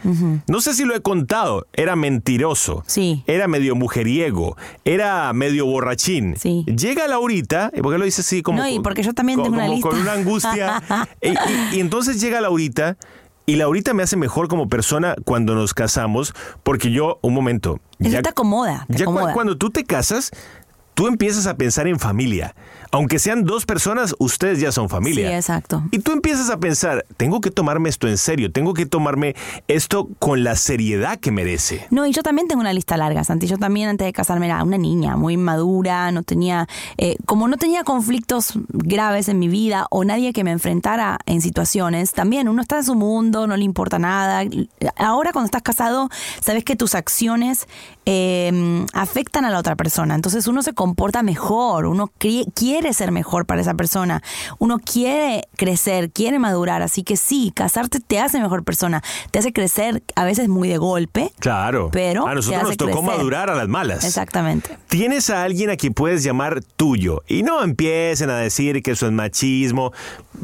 No 0.46 0.60
sé 0.60 0.74
si 0.74 0.84
lo 0.84 0.94
he 0.94 1.00
contado, 1.00 1.66
era 1.72 1.96
mentiroso, 1.96 2.84
Sí. 2.86 3.24
era 3.26 3.48
medio 3.48 3.74
mujeriego, 3.76 4.56
era 4.84 5.32
medio 5.32 5.64
borrachín. 5.64 6.36
Sí. 6.36 6.64
Llega 6.66 7.08
Laurita, 7.08 7.70
¿y 7.74 7.80
por 7.80 7.92
qué 7.92 7.98
lo 7.98 8.04
dice 8.04 8.20
así 8.20 8.42
como... 8.42 8.58
No, 8.58 8.68
y 8.68 8.80
porque 8.80 9.02
yo 9.02 9.14
también 9.14 9.42
tengo 9.42 9.54
una 9.56 9.66
como 9.66 9.80
Con 9.80 9.98
una 10.00 10.12
angustia. 10.12 10.82
y, 11.22 11.30
y- 11.30 11.76
y 11.76 11.80
entonces 11.80 12.20
llega 12.20 12.40
Laurita 12.42 12.96
y 13.46 13.56
Laurita 13.56 13.92
me 13.94 14.02
hace 14.02 14.16
mejor 14.16 14.48
como 14.48 14.68
persona 14.68 15.14
cuando 15.24 15.54
nos 15.54 15.74
casamos, 15.74 16.34
porque 16.62 16.90
yo, 16.90 17.18
un 17.22 17.34
momento. 17.34 17.80
Eso 17.98 18.22
te 18.22 18.28
acomoda, 18.30 18.86
te 18.88 18.98
ya 18.98 19.04
cu- 19.04 19.12
cuando 19.34 19.56
tú 19.58 19.70
te 19.70 19.84
casas, 19.84 20.30
tú 20.94 21.06
empiezas 21.08 21.46
a 21.46 21.56
pensar 21.56 21.86
en 21.86 21.98
familia. 21.98 22.54
Aunque 22.94 23.18
sean 23.18 23.42
dos 23.42 23.66
personas, 23.66 24.14
ustedes 24.20 24.60
ya 24.60 24.70
son 24.70 24.88
familia. 24.88 25.28
Sí, 25.28 25.34
exacto. 25.34 25.82
Y 25.90 25.98
tú 25.98 26.12
empiezas 26.12 26.48
a 26.48 26.60
pensar, 26.60 27.04
tengo 27.16 27.40
que 27.40 27.50
tomarme 27.50 27.88
esto 27.88 28.06
en 28.06 28.16
serio, 28.16 28.52
tengo 28.52 28.72
que 28.72 28.86
tomarme 28.86 29.34
esto 29.66 30.08
con 30.20 30.44
la 30.44 30.54
seriedad 30.54 31.18
que 31.18 31.32
merece. 31.32 31.88
No, 31.90 32.06
y 32.06 32.12
yo 32.12 32.22
también 32.22 32.46
tengo 32.46 32.60
una 32.60 32.72
lista 32.72 32.96
larga, 32.96 33.24
Santi. 33.24 33.48
Yo 33.48 33.58
también 33.58 33.88
antes 33.88 34.04
de 34.04 34.12
casarme 34.12 34.46
era 34.46 34.62
una 34.62 34.78
niña 34.78 35.16
muy 35.16 35.36
madura, 35.36 36.12
no 36.12 36.22
tenía, 36.22 36.68
eh, 36.96 37.16
como 37.26 37.48
no 37.48 37.56
tenía 37.56 37.82
conflictos 37.82 38.52
graves 38.68 39.28
en 39.28 39.40
mi 39.40 39.48
vida 39.48 39.88
o 39.90 40.04
nadie 40.04 40.32
que 40.32 40.44
me 40.44 40.52
enfrentara 40.52 41.18
en 41.26 41.40
situaciones, 41.40 42.12
también 42.12 42.48
uno 42.48 42.62
está 42.62 42.76
en 42.76 42.84
su 42.84 42.94
mundo, 42.94 43.48
no 43.48 43.56
le 43.56 43.64
importa 43.64 43.98
nada. 43.98 44.48
Ahora 44.94 45.32
cuando 45.32 45.46
estás 45.46 45.62
casado, 45.62 46.10
sabes 46.40 46.62
que 46.62 46.76
tus 46.76 46.94
acciones 46.94 47.66
eh, 48.06 48.84
afectan 48.92 49.44
a 49.44 49.50
la 49.50 49.58
otra 49.58 49.76
persona, 49.76 50.14
entonces 50.14 50.46
uno 50.46 50.62
se 50.62 50.74
comporta 50.74 51.22
mejor, 51.22 51.86
uno 51.86 52.10
quiere 52.18 52.92
ser 52.92 53.12
mejor 53.12 53.46
para 53.46 53.60
esa 53.62 53.74
persona, 53.74 54.22
uno 54.58 54.78
quiere 54.78 55.48
crecer, 55.56 56.10
quiere 56.10 56.38
madurar, 56.38 56.82
así 56.82 57.02
que 57.02 57.16
sí, 57.16 57.50
casarte 57.54 58.00
te 58.00 58.18
hace 58.20 58.40
mejor 58.40 58.62
persona, 58.64 59.02
te 59.30 59.38
hace 59.38 59.52
crecer 59.52 60.02
a 60.16 60.24
veces 60.24 60.48
muy 60.48 60.68
de 60.68 60.76
golpe. 60.76 61.32
Claro. 61.38 61.88
Pero 61.92 62.26
a 62.26 62.34
nosotros 62.34 62.62
nos 62.64 62.76
tocó 62.76 63.00
crecer. 63.00 63.16
madurar 63.16 63.48
a 63.50 63.54
las 63.54 63.68
malas. 63.68 64.04
Exactamente. 64.04 64.76
Tienes 64.88 65.30
a 65.30 65.42
alguien 65.42 65.70
a 65.70 65.76
quien 65.76 65.94
puedes 65.94 66.22
llamar 66.22 66.62
tuyo 66.76 67.22
y 67.26 67.42
no 67.42 67.62
empiecen 67.62 68.28
a 68.28 68.36
decir 68.36 68.82
que 68.82 68.90
eso 68.90 69.06
es 69.06 69.12
machismo, 69.12 69.92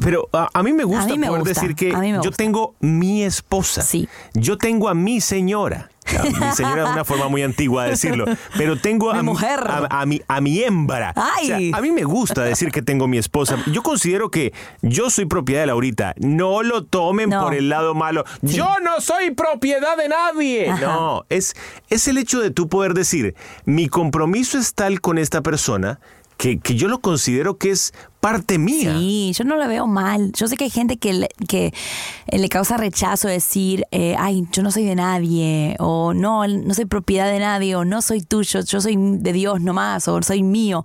pero 0.03 0.27
a, 0.33 0.49
a 0.53 0.63
mí 0.63 0.73
me 0.73 0.83
gusta 0.83 1.05
mí 1.05 1.19
me 1.19 1.27
poder 1.27 1.41
gusta, 1.43 1.61
decir 1.61 1.75
que 1.75 1.91
yo 2.23 2.31
tengo 2.31 2.73
mi 2.79 3.23
esposa, 3.23 3.83
Sí. 3.83 4.09
yo 4.33 4.57
tengo 4.57 4.89
a 4.89 4.95
mi 4.95 5.21
señora. 5.21 5.90
Mi 6.23 6.51
señora 6.55 6.83
es 6.85 6.89
una 6.89 7.05
forma 7.05 7.27
muy 7.29 7.41
antigua 7.43 7.85
de 7.85 7.91
decirlo, 7.91 8.25
pero 8.57 8.77
tengo 8.77 9.11
a 9.11 9.17
Mi 9.17 9.23
mujer. 9.23 9.59
a, 9.65 10.01
a 10.01 10.05
mi, 10.05 10.21
a 10.27 10.41
mi 10.41 10.61
hembra. 10.61 11.13
Ay. 11.15 11.43
O 11.43 11.47
sea, 11.57 11.77
a 11.77 11.81
mí 11.81 11.91
me 11.91 12.03
gusta 12.03 12.43
decir 12.43 12.71
que 12.71 12.81
tengo 12.81 13.07
mi 13.07 13.17
esposa. 13.17 13.57
Yo 13.71 13.81
considero 13.83 14.29
que 14.29 14.53
yo 14.81 15.09
soy 15.09 15.25
propiedad 15.25 15.61
de 15.61 15.67
Laurita. 15.67 16.13
No 16.17 16.63
lo 16.63 16.83
tomen 16.83 17.29
No. 17.29 17.41
por 17.43 17.53
el 17.53 17.69
lado 17.69 17.93
malo. 17.93 18.25
Yo 18.41 18.67
no 18.81 18.99
soy 18.99 19.31
propiedad 19.31 19.95
de 19.95 20.09
nadie. 20.09 20.69
Ajá. 20.69 20.81
No, 20.85 21.25
es, 21.29 21.55
es 21.89 22.07
el 22.07 22.17
hecho 22.17 22.39
de 22.41 22.51
tú 22.51 22.67
poder 22.67 22.93
decir, 22.93 23.35
mi 23.65 23.87
compromiso 23.87 24.57
es 24.57 24.73
tal 24.73 25.01
con 25.01 25.17
esta 25.17 25.41
persona 25.41 25.99
que, 26.41 26.57
que 26.57 26.73
yo 26.73 26.87
lo 26.87 27.01
considero 27.01 27.59
que 27.59 27.69
es 27.69 27.93
parte 28.19 28.57
mía. 28.57 28.97
Sí, 28.97 29.31
yo 29.35 29.43
no 29.43 29.57
lo 29.57 29.67
veo 29.67 29.85
mal. 29.85 30.31
Yo 30.31 30.47
sé 30.47 30.57
que 30.57 30.63
hay 30.63 30.69
gente 30.71 30.97
que 30.97 31.13
le, 31.13 31.29
que 31.47 31.71
eh, 32.25 32.39
le 32.39 32.49
causa 32.49 32.77
rechazo 32.77 33.27
decir, 33.27 33.85
eh, 33.91 34.15
ay, 34.17 34.47
yo 34.51 34.63
no 34.63 34.71
soy 34.71 34.83
de 34.83 34.95
nadie, 34.95 35.75
o 35.77 36.15
no, 36.15 36.47
no 36.47 36.73
soy 36.73 36.85
propiedad 36.85 37.31
de 37.31 37.37
nadie, 37.37 37.75
o 37.75 37.85
no 37.85 38.01
soy 38.01 38.21
tuyo, 38.21 38.61
yo 38.61 38.81
soy 38.81 38.95
de 38.97 39.33
Dios 39.33 39.61
nomás, 39.61 40.07
o 40.07 40.19
soy 40.23 40.41
mío. 40.41 40.83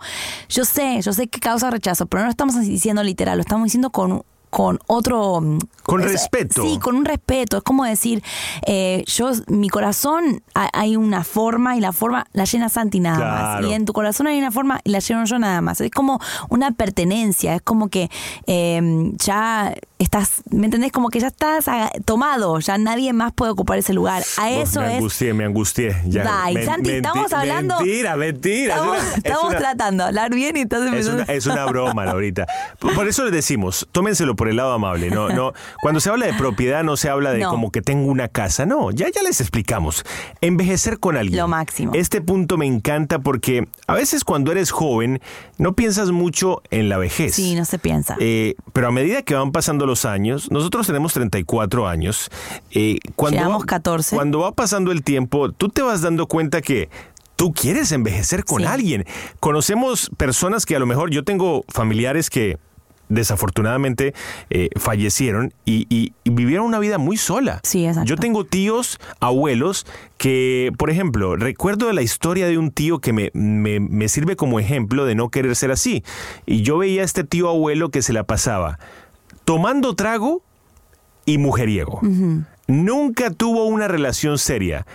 Yo 0.50 0.66
sé, 0.66 1.00
yo 1.00 1.14
sé 1.14 1.26
que 1.26 1.40
causa 1.40 1.70
rechazo, 1.70 2.04
pero 2.04 2.20
no 2.20 2.26
lo 2.26 2.32
estamos 2.32 2.60
diciendo 2.60 3.02
literal, 3.02 3.38
lo 3.38 3.42
estamos 3.42 3.64
diciendo 3.64 3.88
con 3.88 4.24
con 4.56 4.78
otro 4.86 5.42
mm, 5.42 5.58
Con 5.82 6.00
es- 6.00 6.10
respeto. 6.12 6.62
sí 6.62 6.78
con 6.78 6.96
un 6.96 7.04
respeto 7.04 7.58
es 7.58 7.62
como 7.62 7.84
decir 7.84 8.22
eh, 8.66 9.04
yo 9.06 9.30
mi 9.48 9.68
corazón 9.68 10.42
ha- 10.54 10.70
hay 10.72 10.96
una 10.96 11.24
forma 11.24 11.76
y 11.76 11.80
la 11.80 11.92
forma 11.92 12.24
la 12.32 12.44
llena 12.46 12.70
Santi 12.70 12.98
nada 13.00 13.18
más 13.58 13.66
y 13.66 13.74
en 13.74 13.84
tu 13.84 13.92
corazón 13.92 14.28
hay 14.28 14.38
una 14.38 14.50
forma 14.50 14.80
y 14.84 14.90
la 14.92 15.00
lleno 15.00 15.26
yo 15.26 15.38
nada 15.38 15.60
más. 15.60 15.80
Es 15.82 15.90
como 15.90 16.20
una 16.48 16.70
pertenencia, 16.70 17.54
es 17.56 17.60
como 17.62 17.88
que 17.88 18.08
eh, 18.46 19.12
ya 19.22 19.74
estás, 19.98 20.42
¿me 20.50 20.66
entendés? 20.66 20.92
Como 20.92 21.08
que 21.10 21.20
ya 21.20 21.26
estás 21.28 21.66
tomado, 22.04 22.58
ya 22.60 22.78
nadie 22.78 23.12
más 23.12 23.32
puede 23.32 23.52
ocupar 23.52 23.78
ese 23.78 23.92
lugar. 23.92 24.22
A 24.38 24.50
eso 24.50 24.80
me 24.80 24.86
es... 24.88 24.94
angustié, 24.96 25.34
me 25.34 25.44
angustié. 25.44 25.96
Ya, 26.06 26.24
Santi, 26.64 26.90
estamos 26.92 27.32
hablando... 27.32 27.76
Mentira, 27.80 28.16
mentira. 28.16 28.74
Es 28.76 28.80
Estamos, 29.18 29.44
es 29.44 29.50
una- 29.50 29.58
tratando 29.58 30.04
de 30.04 30.08
hablar 30.08 30.34
bien 30.34 30.56
y 30.56 30.60
entonces... 30.60 30.94
Es 31.06 31.08
una, 31.12 31.22
es 31.24 31.46
una 31.46 31.64
broma, 31.66 32.04
Laurita. 32.04 32.46
Por 32.78 33.06
eso 33.08 33.24
les 33.24 33.32
decimos, 33.32 33.86
tómenselo 33.92 34.36
por 34.36 34.45
el 34.48 34.56
lado 34.56 34.72
amable. 34.72 35.10
No, 35.10 35.28
no, 35.30 35.52
cuando 35.80 36.00
se 36.00 36.10
habla 36.10 36.26
de 36.26 36.34
propiedad 36.34 36.82
no 36.84 36.96
se 36.96 37.08
habla 37.08 37.32
de 37.32 37.40
No. 37.40 37.50
como 37.50 37.70
que 37.70 37.82
tengo 37.82 38.10
una 38.10 38.28
casa. 38.28 38.66
No, 38.66 38.90
ya, 38.90 39.08
ya 39.10 39.22
les 39.22 39.40
explicamos. 39.40 40.04
Envejecer 40.40 40.98
con 40.98 41.16
alguien. 41.16 41.38
Lo 41.38 41.48
máximo. 41.48 41.92
Este 41.94 42.20
punto 42.20 42.56
me 42.56 42.66
encanta 42.66 43.18
porque 43.18 43.66
a 43.86 43.94
veces 43.94 44.24
cuando 44.24 44.52
eres 44.52 44.70
joven 44.70 45.20
no 45.58 45.74
piensas 45.74 46.10
mucho 46.10 46.62
en 46.70 46.88
la 46.88 46.98
vejez. 46.98 47.34
Sí, 47.34 47.54
no 47.54 47.64
se 47.64 47.78
piensa. 47.78 48.16
Eh, 48.20 48.54
pero 48.72 48.88
a 48.88 48.92
medida 48.92 49.22
que 49.22 49.34
van 49.34 49.52
pasando 49.52 49.86
los 49.86 50.04
años, 50.04 50.50
nosotros 50.50 50.86
tenemos 50.86 51.12
34 51.14 51.88
años. 51.88 52.30
eh, 52.72 52.98
cuando 53.14 53.48
va- 53.50 53.64
14. 53.64 54.14
Cuando 54.16 54.40
va 54.40 54.52
pasando 54.52 54.92
el 54.92 55.02
tiempo, 55.02 55.50
tú 55.52 55.68
te 55.68 55.82
vas 55.82 56.02
dando 56.02 56.26
cuenta 56.26 56.60
que 56.60 56.88
tú 57.36 57.52
quieres 57.52 57.92
envejecer 57.92 58.44
con 58.44 58.62
Sí. 58.62 58.66
alguien. 58.68 59.04
Conocemos 59.40 60.10
personas 60.16 60.66
que 60.66 60.76
a 60.76 60.78
lo 60.78 60.86
mejor 60.86 61.10
yo 61.10 61.24
tengo 61.24 61.64
familiares 61.68 62.30
que 62.30 62.58
desafortunadamente 63.08 64.14
eh, 64.50 64.68
fallecieron 64.76 65.52
y, 65.64 65.86
y- 65.88 66.12
y 66.24 66.30
vivieron 66.30 66.66
una 66.66 66.78
vida 66.78 66.98
muy 66.98 67.16
sola. 67.16 67.60
Sí, 67.62 67.86
exacto. 67.86 68.08
Yo 68.08 68.16
tengo 68.16 68.44
tíos, 68.44 68.98
abuelos, 69.20 69.86
que, 70.18 70.72
por 70.78 70.90
ejemplo, 70.90 71.36
recuerdo 71.36 71.92
la 71.92 72.02
historia 72.02 72.46
de 72.46 72.58
un 72.58 72.70
tío 72.70 72.98
que 73.00 73.12
me, 73.12 73.30
me- 73.34 73.80
me 73.80 74.08
sirve 74.08 74.36
como 74.36 74.58
ejemplo 74.60 75.04
de 75.04 75.14
no 75.14 75.28
querer 75.28 75.54
ser 75.56 75.70
así. 75.70 76.04
Y 76.46 76.62
yo 76.62 76.78
veía 76.78 77.02
a 77.02 77.04
este 77.04 77.24
tío 77.24 77.48
abuelo 77.48 77.90
que 77.90 78.02
se 78.02 78.12
la 78.12 78.24
pasaba 78.24 78.78
tomando 79.44 79.94
trago 79.94 80.42
y 81.24 81.38
mujeriego. 81.38 82.00
Nunca 82.68 83.30
tuvo 83.30 83.66
una 83.66 83.86
relación 83.86 84.38
seria. 84.38 84.86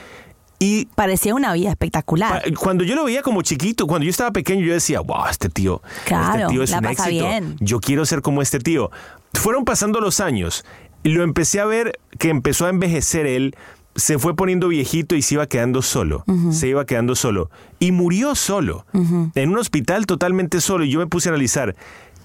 Y 0.63 0.85
Parecía 0.95 1.33
una 1.33 1.53
vida 1.53 1.69
espectacular. 1.71 2.43
Cuando 2.59 2.83
yo 2.83 2.95
lo 2.95 3.03
veía 3.05 3.23
como 3.23 3.41
chiquito, 3.41 3.87
cuando 3.87 4.05
yo 4.05 4.11
estaba 4.11 4.31
pequeño, 4.31 4.63
yo 4.63 4.73
decía, 4.73 4.99
wow, 5.01 5.25
este 5.29 5.49
tío, 5.49 5.81
Claro, 6.05 6.41
este 6.41 6.53
tío 6.53 6.63
es 6.63 6.71
un 6.71 6.85
éxito. 6.85 7.09
bien. 7.09 7.55
Yo 7.59 7.79
quiero 7.79 8.05
ser 8.05 8.21
como 8.21 8.41
este 8.43 8.59
tío. 8.59 8.91
Fueron 9.33 9.65
pasando 9.65 9.99
los 9.99 10.19
años 10.19 10.63
y 11.03 11.09
lo 11.09 11.23
empecé 11.23 11.59
a 11.61 11.65
ver 11.65 11.99
que 12.19 12.29
empezó 12.29 12.67
a 12.67 12.69
envejecer 12.69 13.25
él, 13.25 13.55
se 13.95 14.19
fue 14.19 14.35
poniendo 14.35 14.67
viejito 14.67 15.15
y 15.15 15.21
se 15.23 15.33
iba 15.33 15.47
quedando 15.47 15.81
solo. 15.81 16.23
Se 16.51 16.67
iba 16.67 16.85
quedando 16.85 17.15
solo. 17.15 17.49
Y 17.79 17.91
murió 17.91 18.35
solo. 18.35 18.85
En 18.93 19.49
un 19.49 19.57
hospital 19.57 20.05
totalmente 20.05 20.61
solo. 20.61 20.85
Y 20.85 20.91
yo 20.91 20.99
me 20.99 21.07
puse 21.07 21.29
a 21.29 21.31
analizar, 21.31 21.75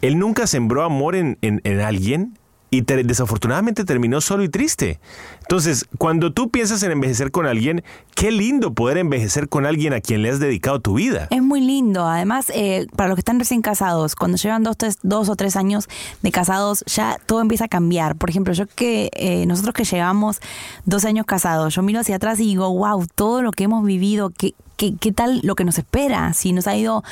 él 0.02 0.18
nunca 0.18 0.46
sembró 0.46 0.84
amor 0.84 1.16
en, 1.16 1.38
en- 1.40 1.62
en 1.64 1.80
alguien. 1.80 2.38
Y 2.68 2.82
te- 2.82 3.04
desafortunadamente 3.04 3.84
terminó 3.84 4.20
solo 4.20 4.42
y 4.42 4.48
triste. 4.48 4.98
Entonces, 5.42 5.86
cuando 5.98 6.32
tú 6.32 6.50
piensas 6.50 6.82
en 6.82 6.90
envejecer 6.90 7.30
con 7.30 7.46
alguien, 7.46 7.84
qué 8.16 8.32
lindo 8.32 8.74
poder 8.74 8.98
envejecer 8.98 9.48
con 9.48 9.66
alguien 9.66 9.92
a 9.92 10.00
quien 10.00 10.22
le 10.22 10.30
has 10.30 10.40
dedicado 10.40 10.80
tu 10.80 10.94
vida. 10.94 11.28
Es 11.30 11.42
muy 11.42 11.60
lindo. 11.60 12.06
Además, 12.06 12.50
eh, 12.52 12.86
para 12.96 13.08
los 13.08 13.16
que 13.16 13.20
están 13.20 13.38
recién 13.38 13.62
casados, 13.62 14.16
cuando 14.16 14.36
llevan 14.36 14.64
dos, 14.64 14.76
dos 15.02 15.28
o 15.28 15.36
tres 15.36 15.54
años 15.54 15.88
de 16.22 16.32
casados, 16.32 16.82
ya 16.86 17.18
todo 17.24 17.40
empieza 17.40 17.66
a 17.66 17.68
cambiar. 17.68 18.16
Por 18.16 18.30
ejemplo, 18.30 18.52
yo 18.52 18.66
que 18.66 19.10
eh, 19.12 19.46
nosotros 19.46 19.72
que 19.72 19.84
llevamos 19.84 20.40
dos 20.84 21.04
años 21.04 21.24
casados, 21.24 21.72
yo 21.74 21.82
miro 21.82 22.00
hacia 22.00 22.16
atrás 22.16 22.40
y 22.40 22.46
digo, 22.46 22.68
wow, 22.76 23.06
todo 23.14 23.42
lo 23.42 23.52
que 23.52 23.64
hemos 23.64 23.84
vivido, 23.84 24.30
qué, 24.36 24.54
qué, 24.76 24.94
qué 24.98 25.12
tal 25.12 25.40
lo 25.42 25.54
que 25.54 25.64
nos 25.64 25.78
espera. 25.78 26.32
Si 26.32 26.52
nos 26.52 26.66
ha 26.66 26.76
ido 26.76 27.02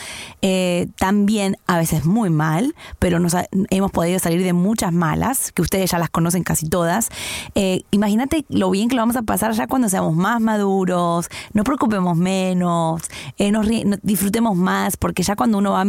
eh, 0.42 0.88
tan 0.98 1.26
bien, 1.26 1.56
a 1.66 1.78
veces 1.78 2.04
muy 2.04 2.30
mal, 2.30 2.74
pero 2.98 3.18
nos 3.18 3.34
ha- 3.34 3.46
hemos 3.70 3.90
podido 3.90 4.18
salir 4.18 4.42
de 4.42 4.52
muchas 4.52 4.92
malas, 4.92 5.52
que 5.52 5.62
ustedes 5.62 5.90
ya 5.90 5.98
las 5.98 6.10
conocen 6.10 6.42
casi 6.42 6.68
todas. 6.68 7.08
Eh, 7.54 7.82
imagínate 7.90 8.44
lo 8.48 8.70
bien 8.70 8.88
que 8.88 8.96
lo 8.96 9.02
vamos 9.02 9.16
a 9.16 9.22
pasar 9.22 9.52
ya 9.52 9.66
cuando 9.66 9.88
seamos 9.88 10.14
más 10.14 10.40
maduros, 10.40 11.28
nos 11.52 11.64
preocupemos 11.64 12.16
menos, 12.16 13.02
eh, 13.38 13.50
nos 13.50 13.66
ri- 13.66 13.84
no- 13.84 13.96
disfrutemos 14.02 14.56
más, 14.56 14.96
porque 14.96 15.22
ya 15.22 15.36
cuando 15.36 15.58
uno 15.58 15.72
va 15.72 15.84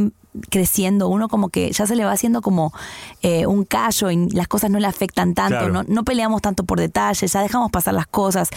creciendo, 0.49 1.07
uno 1.07 1.27
como 1.29 1.49
que 1.49 1.71
ya 1.71 1.85
se 1.87 1.95
le 1.95 2.05
va 2.05 2.11
haciendo 2.11 2.41
como 2.41 2.73
eh, 3.21 3.45
un 3.47 3.63
callo 3.65 4.09
y 4.11 4.29
las 4.29 4.47
cosas 4.47 4.69
no 4.71 4.79
le 4.79 4.87
afectan 4.87 5.33
tanto, 5.33 5.57
Claro. 5.57 5.73
no, 5.73 5.83
no 5.87 6.03
peleamos 6.03 6.41
tanto 6.41 6.63
por 6.63 6.79
detalles, 6.79 7.31
ya 7.31 7.41
dejamos 7.41 7.71
pasar 7.71 7.93
las 7.93 8.07
cosas. 8.07 8.49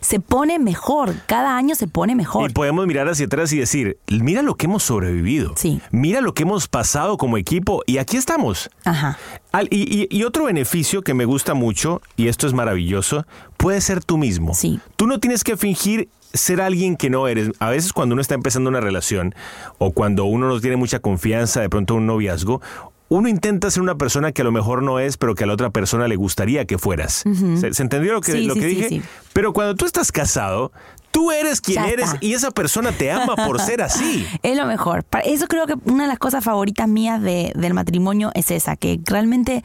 Se 0.00 0.20
pone 0.20 0.58
mejor, 0.58 1.14
cada 1.26 1.56
año 1.56 1.74
se 1.74 1.86
pone 1.86 2.14
mejor. 2.14 2.50
Y 2.50 2.52
podemos 2.52 2.86
mirar 2.86 3.08
hacia 3.08 3.26
atrás 3.26 3.52
y 3.52 3.58
decir, 3.58 3.98
mira 4.08 4.42
lo 4.42 4.54
que 4.56 4.66
hemos 4.66 4.82
sobrevivido. 4.82 5.54
Sí. 5.56 5.80
Mira 5.90 6.20
lo 6.20 6.34
que 6.34 6.42
hemos 6.44 6.68
pasado 6.68 7.16
como 7.16 7.36
equipo 7.38 7.82
y 7.86 7.98
aquí 7.98 8.16
estamos. 8.16 8.70
Ajá. 8.84 9.18
Al- 9.52 9.68
y, 9.70 10.08
y- 10.10 10.16
y 10.16 10.24
otro 10.24 10.44
beneficio 10.46 11.02
que 11.02 11.14
me 11.14 11.24
gusta 11.24 11.54
mucho, 11.54 12.02
y 12.16 12.28
esto 12.28 12.46
es 12.46 12.52
maravilloso, 12.52 13.26
puede 13.56 13.80
ser 13.80 14.02
tú 14.04 14.18
mismo. 14.18 14.54
Sí. 14.54 14.80
Tú 14.96 15.06
no 15.06 15.20
tienes 15.20 15.44
que 15.44 15.56
fingir 15.56 16.08
ser 16.34 16.60
alguien 16.60 16.96
que 16.96 17.08
no 17.10 17.26
eres. 17.28 17.50
A 17.60 17.70
veces 17.70 17.92
cuando 17.92 18.12
uno 18.12 18.20
está 18.22 18.34
empezando 18.34 18.68
una 18.68 18.80
relación 18.80 19.34
o 19.78 19.92
cuando 19.92 20.24
uno 20.26 20.48
no 20.48 20.60
tiene 20.60 20.76
mucha 20.76 20.98
confianza, 20.98 21.60
de 21.62 21.70
pronto 21.70 21.94
un 21.94 22.06
noviazgo, 22.06 22.60
uno 23.08 23.28
intenta 23.28 23.70
ser 23.70 23.82
una 23.82 23.94
persona 23.96 24.32
que 24.32 24.42
a 24.42 24.44
lo 24.44 24.52
mejor 24.52 24.82
no 24.82 24.98
es, 24.98 25.16
pero 25.16 25.34
que 25.34 25.44
a 25.44 25.46
la 25.46 25.52
otra 25.52 25.70
persona 25.70 26.08
le 26.08 26.16
gustaría 26.16 26.64
que 26.64 26.78
fueras. 26.78 27.22
¿Se, 27.60 27.72
se 27.72 27.82
entendió 27.82 28.12
lo 28.12 28.20
que, 28.20 28.32
Sí, 28.32 28.44
lo 28.46 28.54
sí, 28.54 28.60
que 28.60 28.68
sí, 28.68 28.74
dije? 28.74 28.88
sí. 28.88 29.02
Pero 29.32 29.52
cuando 29.52 29.74
tú 29.76 29.84
estás 29.84 30.10
casado, 30.10 30.72
tú 31.10 31.30
eres 31.30 31.60
quien 31.60 31.84
Ya 31.84 31.90
eres 31.90 32.06
está. 32.06 32.18
y 32.20 32.32
esa 32.32 32.50
persona 32.50 32.90
te 32.92 33.12
ama 33.12 33.36
por 33.36 33.60
ser 33.60 33.82
así. 33.82 34.26
Es 34.42 34.56
lo 34.56 34.66
mejor. 34.66 35.04
Eso 35.24 35.46
creo 35.46 35.66
que 35.66 35.74
una 35.84 36.04
de 36.04 36.08
las 36.08 36.18
cosas 36.18 36.42
favoritas 36.42 36.88
mías 36.88 37.20
de- 37.22 37.52
del 37.54 37.74
matrimonio 37.74 38.30
es 38.34 38.50
esa, 38.50 38.74
que 38.74 38.98
realmente 39.04 39.62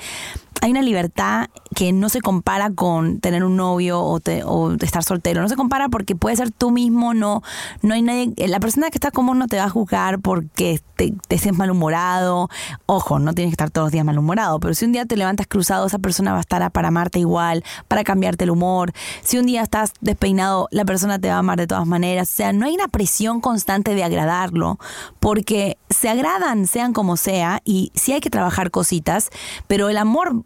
hay 0.62 0.72
una 0.72 0.82
libertad 0.82 1.48
que 1.76 1.94
no 1.94 2.10
se 2.10 2.22
compara 2.22 2.72
con 2.72 3.20
tener 3.20 3.44
un 3.44 3.56
novio 3.56 4.02
o, 4.02 4.20
te- 4.20 4.44
o 4.44 4.74
estar 4.74 5.04
soltero. 5.04 5.42
No 5.42 5.48
se 5.50 5.56
compara 5.56 5.88
porque 5.90 6.16
puedes 6.16 6.40
ser 6.40 6.52
tú 6.52 6.72
mismo, 6.72 7.14
no, 7.14 7.42
no 7.82 7.94
hay 7.94 8.02
nadie. 8.02 8.34
La 8.48 8.60
persona 8.60 8.90
que 8.90 8.98
está 8.98 9.12
con 9.12 9.26
vos 9.26 9.36
no 9.38 9.48
te 9.48 9.58
va 9.58 9.66
a 9.66 9.70
juzgar 9.70 10.20
porque 10.20 10.82
te, 10.96 11.14
te 11.28 11.36
estés 11.36 11.54
malhumorado. 11.54 12.50
Ojo, 12.86 13.20
no 13.20 13.34
tienes 13.34 13.52
que 13.52 13.54
estar 13.54 13.70
todos 13.70 13.86
los 13.86 13.92
días 13.94 14.04
malhumorado, 14.06 14.60
pero 14.60 14.74
si 14.74 14.86
un 14.86 14.92
día 14.92 15.06
te 15.06 15.16
levantas 15.16 15.48
cruzado, 15.48 15.86
esa 15.88 16.00
persona 16.00 16.32
va 16.32 16.40
a 16.40 16.42
estar 16.42 16.70
para 16.72 16.90
amarte 16.90 17.20
igual, 17.20 17.64
para 17.88 18.04
cambiarte 18.04 18.44
el 18.44 18.50
humor. 18.52 18.92
Si 19.22 19.38
un 19.38 19.46
día 19.46 19.62
estás 19.62 19.94
despeinado, 20.02 20.68
la 20.72 20.84
persona 20.86 21.20
te 21.20 21.30
va 21.30 21.36
a 21.36 21.40
amar 21.40 21.58
de 21.58 21.68
todas 21.68 21.88
maneras. 21.88 22.30
O 22.30 22.36
sea, 22.36 22.52
no 22.52 22.66
hay 22.66 22.74
una 22.76 22.88
presión 22.90 23.40
constante 23.40 23.96
de 23.96 24.04
agradarlo, 24.04 24.78
porque 25.20 25.78
se 25.90 26.10
agradan, 26.10 26.68
sean 26.68 26.94
como 26.94 27.16
sea, 27.18 27.62
y 27.64 27.92
sí 27.96 28.12
hay 28.14 28.20
que 28.20 28.30
trabajar 28.30 28.72
cositas, 28.72 29.30
pero 29.68 29.90
el 29.90 29.98
amor 29.98 30.44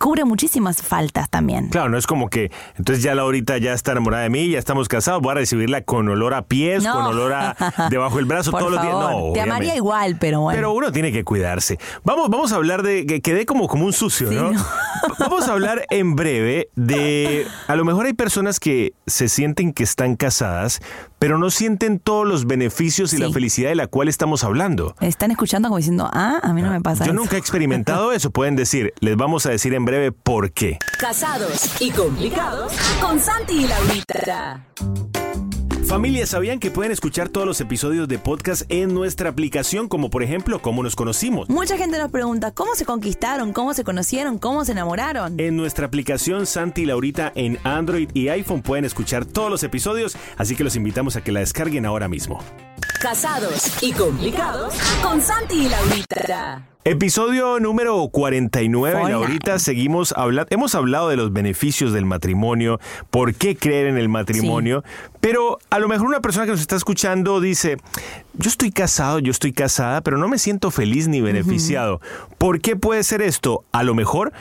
cubre 0.00 0.24
muchísimas 0.24 0.82
faltas 0.82 1.28
también. 1.30 1.68
Claro, 1.68 1.88
no 1.88 1.98
es 1.98 2.06
como 2.06 2.28
que 2.28 2.50
entonces 2.78 3.02
ya 3.04 3.14
Laurita 3.14 3.58
ya 3.58 3.72
está 3.72 3.92
enamorada 3.92 4.24
de 4.24 4.30
mí, 4.30 4.48
ya 4.48 4.58
estamos 4.58 4.88
casados, 4.88 5.20
voy 5.22 5.32
a 5.32 5.34
recibirla 5.34 5.82
con 5.82 6.08
olor 6.08 6.34
a 6.34 6.42
pies, 6.42 6.82
No. 6.82 6.94
con 6.94 7.02
olor 7.06 7.32
a 7.32 7.56
debajo 7.90 8.16
del 8.16 8.24
brazo 8.24 8.50
Por 8.50 8.60
todos 8.60 8.72
los 8.72 8.82
días. 8.82 8.92
No, 8.94 9.00
te 9.08 9.14
obviamente. 9.14 9.40
amaría 9.42 9.76
igual, 9.76 10.16
pero 10.18 10.40
bueno. 10.40 10.56
Pero 10.56 10.72
uno 10.72 10.90
tiene 10.92 11.12
que 11.12 11.22
cuidarse. 11.24 11.78
Vamos, 12.04 12.28
vamos 12.30 12.52
a 12.52 12.56
hablar 12.56 12.82
de 12.82 13.06
que 13.06 13.20
quedé 13.20 13.46
como, 13.46 13.68
como 13.68 13.84
un 13.84 13.92
sucio, 13.92 14.28
Sí, 14.28 14.34
¿no? 14.34 14.52
¿no? 14.52 14.64
Vamos 15.18 15.48
a 15.48 15.52
hablar 15.52 15.84
en 15.90 16.14
breve 16.14 16.68
de. 16.76 17.44
A 17.66 17.74
lo 17.74 17.84
mejor 17.84 18.06
hay 18.06 18.12
personas 18.12 18.60
que 18.60 18.94
se 19.06 19.28
sienten 19.28 19.72
que 19.72 19.82
están 19.82 20.14
casadas, 20.14 20.80
pero 21.18 21.38
no 21.38 21.50
sienten 21.50 21.98
todos 21.98 22.26
los 22.26 22.46
beneficios 22.46 23.12
y 23.12 23.16
Sí. 23.16 23.22
la 23.22 23.30
felicidad 23.30 23.68
de 23.70 23.74
la 23.74 23.88
cual 23.88 24.08
estamos 24.08 24.44
hablando. 24.44 24.94
Están 25.00 25.30
escuchando 25.32 25.68
como 25.68 25.78
diciendo, 25.78 26.08
ah, 26.12 26.38
a 26.42 26.52
mí 26.52 26.62
no 26.62 26.70
me 26.70 26.80
pasa 26.80 27.04
Yo 27.04 27.12
eso. 27.12 27.20
nunca 27.20 27.34
he 27.36 27.38
experimentado 27.40 28.12
eso. 28.12 28.30
Pueden 28.30 28.54
decir, 28.56 28.94
les 29.00 29.16
vamos 29.16 29.41
a 29.46 29.50
decir 29.50 29.74
en 29.74 29.84
breve 29.84 30.12
por 30.12 30.52
qué. 30.52 30.78
Casados 30.98 31.80
y 31.80 31.90
complicados 31.90 32.72
con 33.00 33.18
Santi 33.18 33.64
y 33.64 33.66
Laurita. 33.66 34.66
Familia, 35.86 36.26
¿sabían 36.26 36.58
que 36.58 36.70
pueden 36.70 36.90
escuchar 36.90 37.28
todos 37.28 37.46
los 37.46 37.60
episodios 37.60 38.08
de 38.08 38.18
podcast 38.18 38.62
en 38.70 38.94
nuestra 38.94 39.28
aplicación, 39.28 39.88
como 39.88 40.08
por 40.08 40.22
ejemplo, 40.22 40.62
cómo 40.62 40.82
nos 40.82 40.96
conocimos? 40.96 41.50
Mucha 41.50 41.76
gente 41.76 41.98
nos 41.98 42.10
pregunta, 42.10 42.52
¿cómo 42.52 42.74
se 42.74 42.86
conquistaron? 42.86 43.52
¿Cómo 43.52 43.74
se 43.74 43.84
conocieron? 43.84 44.38
¿Cómo 44.38 44.64
se 44.64 44.72
enamoraron? 44.72 45.38
En 45.38 45.54
nuestra 45.54 45.86
aplicación 45.86 46.46
Santi 46.46 46.82
y 46.82 46.86
Laurita 46.86 47.30
en 47.34 47.58
Android 47.64 48.08
y 48.14 48.28
iPhone 48.28 48.62
pueden 48.62 48.86
escuchar 48.86 49.26
todos 49.26 49.50
los 49.50 49.62
episodios, 49.64 50.16
así 50.38 50.56
que 50.56 50.64
los 50.64 50.76
invitamos 50.76 51.16
a 51.16 51.22
que 51.22 51.32
la 51.32 51.40
descarguen 51.40 51.84
ahora 51.84 52.08
mismo. 52.08 52.42
Casados 53.02 53.82
y 53.82 53.90
complicados 53.92 54.74
con 55.02 55.20
Santi 55.20 55.66
y 55.66 55.68
Laurita. 55.68 56.68
Episodio 56.84 57.58
número 57.58 58.08
49, 58.08 58.96
Hola. 58.96 59.08
Laurita, 59.08 59.58
seguimos 59.58 60.14
hablando, 60.16 60.46
hemos 60.54 60.76
hablado 60.76 61.08
de 61.08 61.16
los 61.16 61.32
beneficios 61.32 61.92
del 61.92 62.04
matrimonio, 62.04 62.78
por 63.10 63.34
qué 63.34 63.56
creer 63.56 63.88
en 63.88 63.98
el 63.98 64.08
matrimonio, 64.08 64.84
pero 65.20 65.58
a 65.70 65.80
lo 65.80 65.88
mejor 65.88 66.06
una 66.06 66.20
persona 66.20 66.46
que 66.46 66.52
nos 66.52 66.60
está 66.60 66.76
escuchando 66.76 67.40
dice, 67.40 67.76
yo 68.34 68.48
estoy 68.48 68.70
casado, 68.70 69.18
yo 69.18 69.32
estoy 69.32 69.52
casada, 69.52 70.00
pero 70.02 70.16
no 70.16 70.28
me 70.28 70.38
siento 70.38 70.70
feliz 70.70 71.08
ni 71.08 71.20
beneficiado. 71.20 72.00
¿Por 72.38 72.60
qué 72.60 72.76
puede 72.76 73.02
ser 73.02 73.20
esto? 73.20 73.64
A 73.72 73.82
lo 73.82 73.96
mejor 73.96 74.32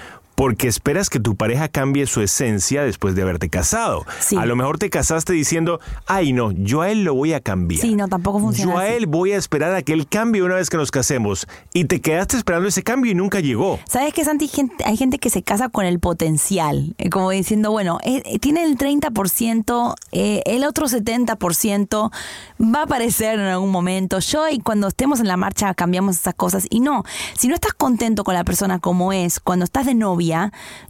porque 0.41 0.67
esperas 0.67 1.11
que 1.11 1.19
tu 1.19 1.35
pareja 1.35 1.67
cambie 1.67 2.07
su 2.07 2.19
esencia 2.19 2.81
después 2.83 3.13
de 3.13 3.21
haberte 3.21 3.47
casado. 3.47 4.07
Sí. 4.19 4.37
A 4.37 4.47
lo 4.47 4.55
mejor 4.55 4.79
te 4.79 4.89
casaste 4.89 5.33
diciendo, 5.33 5.79
ay 6.07 6.33
no, 6.33 6.51
yo 6.51 6.81
a 6.81 6.89
él 6.89 7.03
lo 7.03 7.13
voy 7.13 7.33
a 7.33 7.41
cambiar. 7.41 7.79
Sí, 7.79 7.93
no, 7.93 8.07
tampoco 8.07 8.39
funciona 8.39 8.71
Yo 8.73 8.79
a 8.79 8.85
así. 8.85 8.93
él 8.93 9.05
voy 9.05 9.33
a 9.33 9.37
esperar 9.37 9.75
a 9.75 9.83
que 9.83 9.93
él 9.93 10.07
cambie 10.07 10.41
una 10.41 10.55
vez 10.55 10.71
que 10.71 10.77
nos 10.77 10.89
casemos. 10.89 11.45
Y 11.73 11.85
te 11.85 12.01
quedaste 12.01 12.37
esperando 12.37 12.67
ese 12.67 12.81
cambio 12.81 13.11
y 13.11 13.13
nunca 13.13 13.39
llegó. 13.39 13.79
¿Sabes 13.87 14.15
qué, 14.15 14.25
Santi? 14.25 14.49
Hay 14.83 14.97
gente 14.97 15.19
que 15.19 15.29
se 15.29 15.43
casa 15.43 15.69
con 15.69 15.85
el 15.85 15.99
potencial, 15.99 16.95
eh, 16.97 17.11
como 17.11 17.29
diciendo, 17.29 17.69
bueno, 17.69 17.99
eh, 18.03 18.23
eh, 18.25 18.39
tiene 18.39 18.63
el 18.63 18.79
30%, 18.79 19.93
eh, 20.11 20.41
el 20.47 20.63
otro 20.63 20.87
70% 20.87 22.11
va 22.59 22.79
a 22.79 22.83
aparecer 22.85 23.35
en 23.35 23.45
algún 23.45 23.69
momento. 23.69 24.17
Yo 24.17 24.49
y 24.49 24.57
cuando 24.57 24.87
estemos 24.87 25.19
en 25.19 25.27
la 25.27 25.37
marcha 25.37 25.71
cambiamos 25.75 26.15
esas 26.17 26.33
cosas. 26.33 26.65
Y 26.71 26.79
no, 26.79 27.03
si 27.37 27.47
no 27.47 27.53
estás 27.53 27.73
contento 27.73 28.23
con 28.23 28.33
la 28.33 28.43
persona 28.43 28.79
como 28.79 29.13
es, 29.13 29.39
cuando 29.39 29.65
estás 29.65 29.85
de 29.85 29.93
novia, 29.93 30.30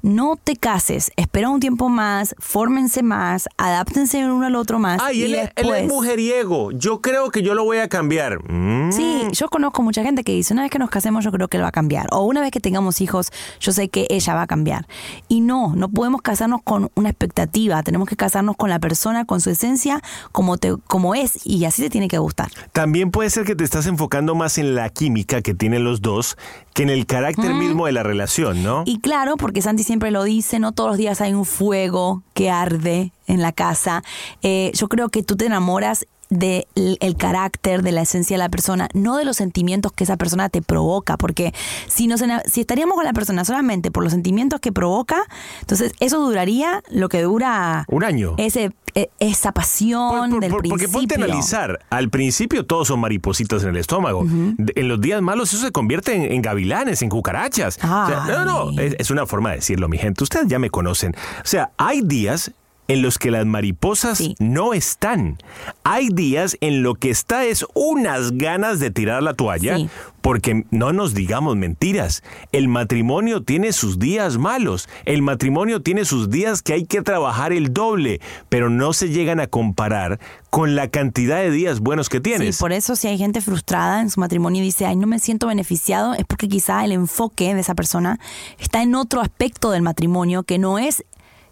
no 0.01 0.37
te 0.41 0.55
cases. 0.55 1.11
Espera 1.15 1.49
un 1.49 1.59
tiempo 1.59 1.89
más, 1.89 2.35
fórmense 2.39 3.03
más, 3.03 3.47
adáptense 3.57 4.23
uno 4.25 4.45
al 4.45 4.55
otro 4.55 4.79
más. 4.79 5.01
Ay, 5.01 5.19
y 5.19 5.23
él, 5.23 5.51
él 5.55 5.69
es 5.75 5.87
mujeriego. 5.87 6.71
Yo 6.71 7.01
creo 7.01 7.31
que 7.31 7.41
yo 7.41 7.53
lo 7.53 7.63
voy 7.63 7.77
a 7.77 7.89
cambiar. 7.89 8.39
Mm. 8.51 8.91
Sí, 8.91 9.23
yo 9.31 9.49
conozco 9.49 9.81
mucha 9.81 10.03
gente 10.03 10.23
que 10.23 10.31
dice, 10.31 10.53
una 10.53 10.63
vez 10.63 10.71
que 10.71 10.79
nos 10.79 10.89
casemos 10.89 11.23
yo 11.23 11.31
creo 11.31 11.47
que 11.47 11.57
él 11.57 11.63
va 11.63 11.69
a 11.69 11.71
cambiar. 11.71 12.07
O 12.11 12.25
una 12.25 12.41
vez 12.41 12.51
que 12.51 12.59
tengamos 12.59 13.01
hijos, 13.01 13.31
yo 13.59 13.71
sé 13.71 13.89
que 13.89 14.07
ella 14.09 14.33
va 14.33 14.43
a 14.43 14.47
cambiar. 14.47 14.87
Y 15.27 15.41
no, 15.41 15.73
no 15.75 15.89
podemos 15.89 16.21
casarnos 16.21 16.61
con 16.63 16.91
una 16.95 17.09
expectativa, 17.09 17.83
tenemos 17.83 18.07
que 18.07 18.15
casarnos 18.15 18.55
con 18.55 18.69
la 18.69 18.79
persona, 18.79 19.25
con 19.25 19.41
su 19.41 19.49
esencia, 19.49 20.01
como, 20.31 20.57
te, 20.57 20.75
como 20.87 21.15
es, 21.15 21.45
y 21.45 21.65
así 21.65 21.81
te 21.81 21.89
tiene 21.89 22.07
que 22.07 22.17
gustar. 22.17 22.51
También 22.71 23.11
puede 23.11 23.29
ser 23.29 23.45
que 23.45 23.55
te 23.55 23.63
estás 23.63 23.87
enfocando 23.87 24.35
más 24.35 24.57
en 24.57 24.75
la 24.75 24.89
química 24.89 25.41
que 25.41 25.53
tienen 25.53 25.83
los 25.83 26.01
dos 26.01 26.37
que 26.73 26.83
en 26.83 26.89
el 26.89 27.05
carácter 27.05 27.53
mismo 27.53 27.85
de 27.85 27.91
la 27.91 28.03
relación, 28.03 28.63
¿no? 28.63 28.83
Y 28.85 28.99
claro, 28.99 29.30
porque 29.37 29.61
Santi 29.61 29.83
siempre 29.83 30.11
lo 30.11 30.23
dice, 30.23 30.59
no 30.59 30.71
todos 30.71 30.89
los 30.91 30.97
días 30.97 31.21
hay 31.21 31.33
un 31.33 31.45
fuego 31.45 32.23
que 32.33 32.49
arde 32.49 33.11
en 33.27 33.41
la 33.41 33.51
casa. 33.51 34.03
Eh, 34.41 34.71
yo 34.73 34.87
creo 34.87 35.09
que 35.09 35.23
tú 35.23 35.35
te 35.35 35.45
enamoras 35.45 36.05
del 36.31 36.65
el 37.01 37.15
carácter, 37.17 37.83
de 37.83 37.91
la 37.91 38.01
esencia 38.01 38.35
de 38.35 38.39
la 38.39 38.49
persona, 38.49 38.87
no 38.93 39.17
de 39.17 39.25
los 39.25 39.37
sentimientos 39.37 39.91
que 39.91 40.05
esa 40.05 40.17
persona 40.17 40.49
te 40.49 40.61
provoca, 40.63 41.17
porque 41.17 41.53
si, 41.87 42.07
nos, 42.07 42.23
si 42.45 42.61
estaríamos 42.61 42.95
con 42.95 43.03
la 43.05 43.13
persona 43.13 43.45
solamente 43.45 43.91
por 43.91 44.01
los 44.03 44.13
sentimientos 44.13 44.59
que 44.61 44.71
provoca, 44.71 45.21
entonces 45.59 45.93
eso 45.99 46.19
duraría 46.21 46.81
lo 46.89 47.09
que 47.09 47.21
dura 47.21 47.85
Un 47.89 48.03
año. 48.05 48.35
ese, 48.37 48.71
e- 48.95 49.09
esa 49.19 49.51
pasión 49.51 50.09
Por- 50.09 50.29
por- 50.29 50.39
del 50.39 50.51
por- 50.51 50.67
porque 50.69 50.87
ponte 50.87 51.15
a 51.15 51.17
principio. 51.17 51.25
analizar, 51.25 51.79
al 51.89 52.09
principio 52.09 52.65
todos 52.65 52.87
son 52.87 53.01
maripositas 53.01 53.61
en 53.63 53.69
el 53.69 53.77
estómago. 53.77 54.23
De- 54.25 54.71
En 54.77 54.87
los 54.87 55.01
días 55.01 55.21
malos 55.21 55.53
eso 55.53 55.65
se 55.65 55.71
convierte 55.73 56.13
en, 56.15 56.23
en 56.31 56.41
gavilanes, 56.41 57.01
en 57.01 57.09
cucarachas. 57.09 57.75
O 57.77 58.07
sea, 58.07 58.23
no, 58.45 58.71
no, 58.71 58.81
es, 58.81 58.95
es 58.97 59.11
una 59.11 59.25
forma 59.25 59.49
de 59.49 59.57
decirlo, 59.57 59.89
mi 59.89 59.97
gente. 59.97 60.23
Ustedes 60.23 60.47
ya 60.47 60.59
me 60.59 60.69
conocen. 60.69 61.13
O 61.39 61.45
sea, 61.47 61.71
hay 61.77 62.01
días 62.01 62.51
en 62.91 63.01
los 63.01 63.17
que 63.17 63.31
las 63.31 63.45
mariposas 63.45 64.17
Sí. 64.17 64.35
no 64.39 64.73
están. 64.73 65.37
Hay 65.83 66.09
días 66.09 66.57
en 66.61 66.83
lo 66.83 66.95
que 66.95 67.09
está 67.09 67.45
es 67.45 67.65
unas 67.73 68.33
ganas 68.33 68.79
de 68.79 68.91
tirar 68.91 69.23
la 69.23 69.33
toalla. 69.33 69.77
Sí. 69.77 69.89
Porque 70.21 70.65
no 70.69 70.93
nos 70.93 71.15
digamos 71.15 71.55
mentiras. 71.55 72.21
El 72.51 72.67
matrimonio 72.67 73.41
tiene 73.41 73.73
sus 73.73 73.97
días 73.97 74.37
malos. 74.37 74.87
El 75.05 75.23
matrimonio 75.23 75.81
tiene 75.81 76.05
sus 76.05 76.29
días 76.29 76.61
que 76.61 76.73
hay 76.73 76.85
que 76.85 77.01
trabajar 77.01 77.53
el 77.53 77.73
doble. 77.73 78.21
Pero 78.47 78.69
no 78.69 78.93
se 78.93 79.09
llegan 79.09 79.39
a 79.39 79.47
comparar 79.47 80.19
con 80.51 80.75
la 80.75 80.89
cantidad 80.89 81.37
de 81.37 81.49
días 81.49 81.79
buenos 81.79 82.07
que 82.09 82.19
tienes. 82.19 82.57
Sí, 82.57 82.59
por 82.61 82.71
eso 82.71 82.95
si 82.95 83.07
hay 83.07 83.17
gente 83.17 83.41
frustrada 83.41 84.01
en 84.01 84.11
su 84.11 84.19
matrimonio 84.19 84.61
y 84.61 84.65
dice, 84.65 84.85
ay, 84.85 84.95
no 84.97 85.07
me 85.07 85.17
siento 85.17 85.47
beneficiado, 85.47 86.13
es 86.13 86.25
porque 86.25 86.47
quizá 86.49 86.83
el 86.85 86.91
enfoque 86.91 87.55
de 87.55 87.61
esa 87.61 87.73
persona 87.73 88.19
está 88.59 88.83
en 88.83 88.93
otro 88.93 89.21
aspecto 89.21 89.71
del 89.71 89.81
matrimonio 89.81 90.43
que 90.43 90.59
no 90.59 90.77
es 90.77 91.03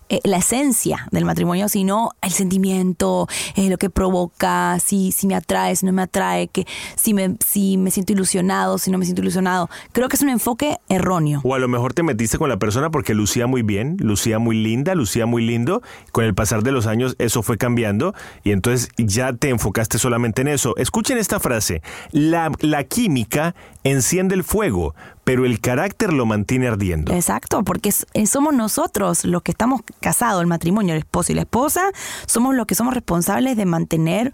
eh, 0.09 0.19
la 0.23 0.37
esencia 0.37 1.07
del 1.11 1.25
matrimonio, 1.25 1.69
sino 1.69 2.11
el 2.21 2.31
sentimiento, 2.31 3.27
eh, 3.55 3.69
lo 3.69 3.77
que 3.77 3.89
provoca, 3.89 4.79
si, 4.79 5.11
si 5.11 5.27
me 5.27 5.35
atrae, 5.35 5.75
si 5.75 5.85
no 5.85 5.91
me 5.91 6.01
atrae, 6.01 6.47
que 6.47 6.65
si 6.95 7.13
me, 7.13 7.35
si 7.45 7.77
me 7.77 7.91
siento 7.91 8.13
ilusionado, 8.13 8.77
si 8.77 8.91
no 8.91 8.97
me 8.97 9.05
siento 9.05 9.21
ilusionado. 9.21 9.69
Creo 9.91 10.09
que 10.09 10.15
es 10.15 10.21
un 10.21 10.29
enfoque 10.29 10.77
erróneo. 10.89 11.41
O 11.43 11.53
a 11.53 11.59
lo 11.59 11.67
mejor 11.67 11.93
te 11.93 12.03
metiste 12.03 12.37
con 12.37 12.49
la 12.49 12.57
persona 12.57 12.89
porque 12.89 13.13
lucía 13.13 13.47
muy 13.47 13.61
bien, 13.61 13.97
lucía 13.99 14.39
muy 14.39 14.57
linda, 14.57 14.95
lucía 14.95 15.25
muy 15.25 15.45
lindo. 15.45 15.81
Con 16.11 16.25
el 16.25 16.33
pasar 16.33 16.63
de 16.63 16.71
los 16.71 16.87
años 16.87 17.15
eso 17.19 17.43
fue 17.43 17.57
cambiando 17.57 18.13
y 18.43 18.51
entonces 18.51 18.89
ya 18.97 19.33
te 19.33 19.49
enfocaste 19.49 19.99
solamente 19.99 20.41
en 20.41 20.47
eso. 20.47 20.75
Escuchen 20.77 21.17
esta 21.17 21.39
frase. 21.39 21.81
La, 22.11 22.51
la 22.61 22.83
química 22.83 23.53
enciende 23.83 24.35
el 24.35 24.43
fuego, 24.43 24.93
pero 25.23 25.45
el 25.45 25.59
carácter 25.59 26.11
lo 26.13 26.25
mantiene 26.25 26.67
ardiendo. 26.67 27.13
Exacto, 27.13 27.63
porque 27.63 27.93
eh, 28.13 28.25
somos 28.27 28.53
nosotros 28.53 29.25
los 29.25 29.41
que 29.41 29.51
estamos 29.51 29.81
casados, 30.01 30.41
el 30.41 30.47
matrimonio, 30.47 30.93
el 30.93 30.99
esposo 30.99 31.31
y 31.31 31.35
la 31.35 31.41
esposa, 31.41 31.91
somos 32.25 32.55
los 32.55 32.65
que 32.65 32.75
somos 32.75 32.93
responsables 32.93 33.55
de 33.55 33.65
mantener, 33.65 34.33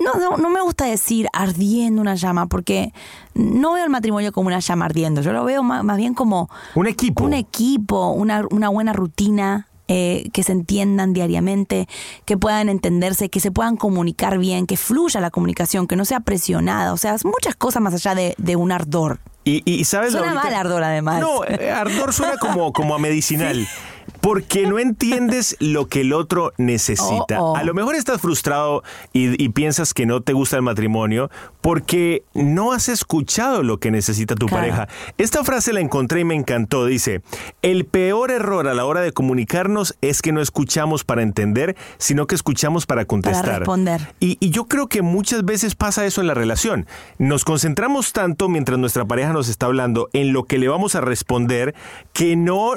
no, 0.00 0.14
no, 0.14 0.36
no 0.36 0.50
me 0.50 0.60
gusta 0.60 0.86
decir 0.86 1.28
ardiendo 1.32 2.00
una 2.02 2.16
llama, 2.16 2.46
porque 2.46 2.92
no 3.34 3.74
veo 3.74 3.84
el 3.84 3.90
matrimonio 3.90 4.32
como 4.32 4.48
una 4.48 4.58
llama 4.58 4.86
ardiendo, 4.86 5.20
yo 5.20 5.32
lo 5.32 5.44
veo 5.44 5.62
más, 5.62 5.84
más 5.84 5.96
bien 5.96 6.14
como 6.14 6.50
Un 6.74 6.88
equipo. 6.88 7.24
un 7.24 7.34
equipo, 7.34 8.08
una, 8.10 8.44
una 8.50 8.68
buena 8.70 8.92
rutina. 8.92 9.68
Eh, 9.88 10.28
que 10.32 10.42
se 10.42 10.52
entiendan 10.52 11.12
diariamente, 11.12 11.88
que 12.24 12.36
puedan 12.36 12.68
entenderse, 12.68 13.28
que 13.28 13.40
se 13.40 13.50
puedan 13.50 13.76
comunicar 13.76 14.38
bien, 14.38 14.66
que 14.66 14.76
fluya 14.76 15.20
la 15.20 15.30
comunicación, 15.30 15.86
que 15.86 15.96
no 15.96 16.04
sea 16.04 16.20
presionada, 16.20 16.92
o 16.92 16.96
sea, 16.96 17.16
muchas 17.24 17.54
cosas 17.54 17.82
más 17.82 17.94
allá 17.94 18.14
de, 18.14 18.34
de 18.38 18.56
un 18.56 18.72
ardor. 18.72 19.20
Y, 19.44 19.62
y 19.70 19.84
¿sabes? 19.84 20.12
Suena 20.12 20.32
mal 20.32 20.54
ardor, 20.54 20.82
además. 20.82 21.20
No, 21.20 21.44
eh, 21.44 21.70
ardor 21.70 22.14
suena 22.14 22.38
como, 22.38 22.72
como 22.72 22.94
a 22.94 22.98
medicinal. 22.98 23.68
Porque 24.24 24.66
no 24.66 24.78
entiendes 24.78 25.54
lo 25.60 25.86
que 25.88 26.00
el 26.00 26.14
otro 26.14 26.52
necesita. 26.56 27.42
Oh, 27.42 27.52
oh. 27.52 27.56
A 27.56 27.62
lo 27.62 27.74
mejor 27.74 27.94
estás 27.94 28.22
frustrado 28.22 28.82
y, 29.12 29.42
y 29.42 29.50
piensas 29.50 29.92
que 29.92 30.06
no 30.06 30.22
te 30.22 30.32
gusta 30.32 30.56
el 30.56 30.62
matrimonio 30.62 31.30
porque 31.60 32.24
no 32.32 32.72
has 32.72 32.88
escuchado 32.88 33.62
lo 33.62 33.78
que 33.78 33.90
necesita 33.90 34.34
tu 34.34 34.46
Claro. 34.46 34.62
pareja. 34.62 34.88
Esta 35.18 35.44
frase 35.44 35.72
la 35.74 35.80
encontré 35.80 36.20
y 36.20 36.24
me 36.24 36.34
encantó. 36.34 36.86
Dice, 36.86 37.20
el 37.62 37.84
peor 37.84 38.30
error 38.30 38.66
a 38.68 38.72
la 38.74 38.86
hora 38.86 39.02
de 39.02 39.12
comunicarnos 39.12 39.94
es 40.00 40.22
que 40.22 40.32
no 40.32 40.40
escuchamos 40.40 41.04
para 41.04 41.22
entender, 41.22 41.76
sino 41.98 42.26
que 42.26 42.34
escuchamos 42.34 42.86
para 42.86 43.04
contestar. 43.04 43.58
responder. 43.60 44.14
Y, 44.20 44.38
y 44.40 44.50
yo 44.50 44.64
creo 44.66 44.88
que 44.88 45.02
muchas 45.02 45.44
veces 45.44 45.74
pasa 45.74 46.06
eso 46.06 46.22
en 46.22 46.26
la 46.28 46.34
relación. 46.34 46.86
Nos 47.18 47.44
concentramos 47.44 48.12
tanto 48.14 48.48
mientras 48.48 48.78
nuestra 48.78 49.04
pareja 49.04 49.32
nos 49.34 49.48
está 49.50 49.66
hablando 49.66 50.08
en 50.14 50.32
lo 50.32 50.44
que 50.44 50.58
le 50.58 50.68
vamos 50.68 50.94
a 50.94 51.02
responder 51.02 51.74
que 52.14 52.36
no, 52.36 52.72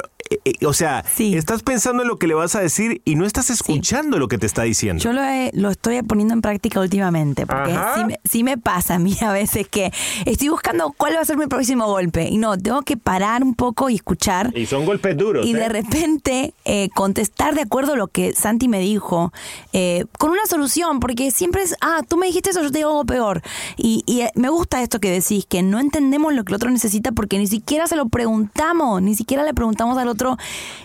o 0.65 0.73
sea, 0.73 1.03
Sí. 1.15 1.35
estás 1.35 1.63
pensando 1.63 2.03
en 2.03 2.07
lo 2.09 2.17
que 2.17 2.27
le 2.27 2.33
vas 2.33 2.55
a 2.55 2.59
decir 2.61 3.01
y 3.05 3.15
no 3.15 3.25
estás 3.25 3.49
escuchando 3.49 4.17
lo 4.19 4.27
que 4.27 4.37
te 4.37 4.45
está 4.45 4.63
diciendo. 4.63 5.03
Yo 5.03 5.13
lo, 5.13 5.21
he- 5.23 5.51
lo 5.53 5.69
estoy 5.69 6.01
poniendo 6.03 6.33
en 6.33 6.41
práctica 6.41 6.79
últimamente, 6.79 7.45
porque 7.45 7.75
sí 7.95 8.05
me, 8.05 8.19
sí 8.23 8.43
me 8.43 8.57
pasa 8.57 8.95
a 8.95 8.99
mí 8.99 9.15
a 9.21 9.31
veces 9.31 9.67
que 9.67 9.91
estoy 10.25 10.49
buscando 10.49 10.93
cuál 10.97 11.15
va 11.15 11.21
a 11.21 11.25
ser 11.25 11.37
mi 11.37 11.47
próximo 11.47 11.85
golpe. 11.87 12.27
Y 12.29 12.37
no, 12.37 12.57
tengo 12.57 12.81
que 12.81 12.97
parar 12.97 13.43
un 13.43 13.53
poco 13.55 13.89
y 13.89 13.95
escuchar. 13.95 14.51
Y 14.57 14.65
son 14.65 14.85
golpes 14.85 15.15
duros. 15.17 15.45
Y 15.45 15.51
¿eh? 15.53 15.57
de 15.57 15.69
repente 15.69 16.53
eh, 16.65 16.89
contestar 16.95 17.55
de 17.55 17.61
acuerdo 17.61 17.93
a 17.93 17.95
lo 17.95 18.07
que 18.07 18.33
Santi 18.33 18.67
me 18.67 18.79
dijo, 18.79 19.31
eh, 19.73 20.05
con 20.17 20.31
una 20.31 20.45
solución, 20.47 20.99
porque 20.99 21.31
siempre 21.31 21.61
es, 21.63 21.75
ah, 21.81 22.01
tú 22.07 22.17
me 22.17 22.27
dijiste 22.27 22.49
eso, 22.49 22.61
yo 22.63 22.71
te 22.71 22.79
digo 22.79 22.89
algo 22.89 23.05
peor. 23.05 23.41
Y, 23.77 24.03
y, 24.05 24.21
eh, 24.21 24.31
me 24.35 24.49
gusta 24.49 24.81
esto 24.81 24.99
que 24.99 25.11
decís, 25.11 25.45
que 25.47 25.61
no 25.63 25.79
entendemos 25.79 26.33
lo 26.33 26.43
que 26.43 26.51
el 26.51 26.55
otro 26.55 26.69
necesita 26.69 27.11
porque 27.11 27.37
ni 27.37 27.47
siquiera 27.47 27.87
se 27.87 27.95
lo 27.95 28.07
preguntamos, 28.09 29.01
ni 29.01 29.15
siquiera 29.15 29.43
le 29.43 29.53
preguntamos 29.53 29.97
al 29.97 30.07
otro 30.07 30.16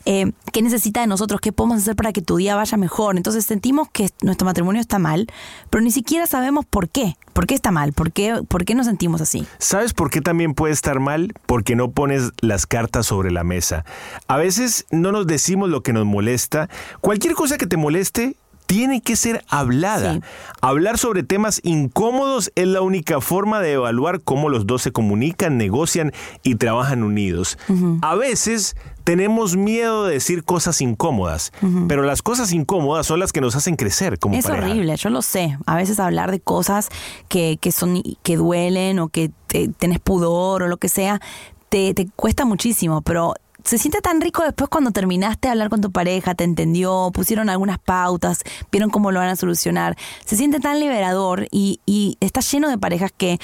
eh, 0.04 0.32
qué 0.52 0.62
necesita 0.62 1.00
de 1.00 1.06
nosotros, 1.06 1.40
qué 1.40 1.52
podemos 1.52 1.78
hacer 1.78 1.96
para 1.96 2.12
que 2.12 2.22
tu 2.22 2.36
día 2.36 2.56
vaya 2.56 2.76
mejor. 2.76 3.16
Entonces 3.16 3.44
sentimos 3.44 3.88
que 3.90 4.10
nuestro 4.22 4.44
matrimonio 4.44 4.80
está 4.80 4.98
mal, 4.98 5.26
pero 5.70 5.82
ni 5.82 5.90
siquiera 5.90 6.26
sabemos 6.26 6.64
por 6.64 6.88
qué. 6.88 7.16
¿Por 7.32 7.46
qué 7.46 7.54
está 7.54 7.70
mal? 7.70 7.92
¿Por 7.94 8.12
qué, 8.12 8.42
por 8.46 8.64
qué 8.64 8.74
nos 8.74 8.86
sentimos 8.86 9.20
así? 9.20 9.46
¿Sabes 9.58 9.94
por 9.94 10.10
qué 10.10 10.20
también 10.20 10.54
puede 10.54 10.74
estar 10.74 11.00
mal? 11.00 11.32
Porque 11.46 11.76
no 11.76 11.90
pones 11.90 12.30
las 12.40 12.66
cartas 12.66 13.06
sobre 13.06 13.30
la 13.30 13.42
mesa. 13.42 13.84
A 14.28 14.36
veces 14.36 14.84
no 14.90 15.12
nos 15.12 15.26
decimos 15.26 15.70
lo 15.70 15.82
que 15.82 15.94
nos 15.94 16.04
molesta. 16.04 16.68
Cualquier 17.00 17.34
cosa 17.34 17.56
que 17.56 17.66
te 17.66 17.78
moleste 17.78 18.36
tiene 18.72 19.02
que 19.02 19.16
ser 19.16 19.44
hablada. 19.48 20.14
Sí. 20.14 20.20
Hablar 20.62 20.96
sobre 20.96 21.22
temas 21.22 21.60
incómodos 21.62 22.50
es 22.54 22.66
la 22.66 22.80
única 22.80 23.20
forma 23.20 23.60
de 23.60 23.72
evaluar 23.72 24.22
cómo 24.22 24.48
los 24.48 24.66
dos 24.66 24.80
se 24.80 24.92
comunican, 24.92 25.58
negocian 25.58 26.12
y 26.42 26.54
trabajan 26.54 27.02
unidos. 27.02 27.58
A 28.00 28.14
veces 28.14 28.74
tenemos 29.04 29.56
miedo 29.56 30.06
de 30.06 30.14
decir 30.14 30.42
cosas 30.44 30.80
incómodas, 30.80 31.52
pero 31.86 32.02
las 32.02 32.22
cosas 32.22 32.50
incómodas 32.52 33.06
son 33.06 33.20
las 33.20 33.32
que 33.32 33.42
nos 33.42 33.56
hacen 33.56 33.76
crecer 33.76 34.18
como 34.18 34.36
Es 34.36 34.46
pareja. 34.46 34.68
horrible, 34.70 34.96
yo 34.96 35.10
lo 35.10 35.20
sé. 35.20 35.58
A 35.66 35.76
veces 35.76 36.00
hablar 36.00 36.30
de 36.30 36.40
cosas 36.40 36.88
que, 37.28 37.58
que 37.60 37.72
son 37.72 38.02
que 38.22 38.36
duelen 38.38 39.00
o 39.00 39.08
que 39.08 39.30
te- 39.48 39.68
tenés 39.68 39.98
pudor 40.00 40.62
o 40.62 40.68
lo 40.68 40.78
que 40.78 40.88
sea, 40.88 41.20
te, 41.68 41.92
te 41.92 42.08
cuesta 42.16 42.46
muchísimo, 42.46 43.02
pero 43.02 43.34
se 43.64 43.78
siente 43.78 44.00
tan 44.00 44.20
rico 44.20 44.42
después 44.42 44.68
cuando 44.68 44.90
terminaste 44.90 45.48
de 45.48 45.52
hablar 45.52 45.68
con 45.70 45.80
tu 45.80 45.90
pareja, 45.90 46.34
te 46.34 46.44
entendió, 46.44 47.10
pusieron 47.12 47.48
algunas 47.48 47.78
pautas, 47.78 48.42
vieron 48.70 48.90
cómo 48.90 49.12
lo 49.12 49.20
van 49.20 49.28
a 49.28 49.36
solucionar. 49.36 49.96
Se 50.24 50.36
siente 50.36 50.60
tan 50.60 50.80
liberador 50.80 51.46
y, 51.50 51.80
y 51.86 52.16
está 52.20 52.40
lleno 52.40 52.68
de 52.68 52.78
parejas 52.78 53.12
que 53.16 53.38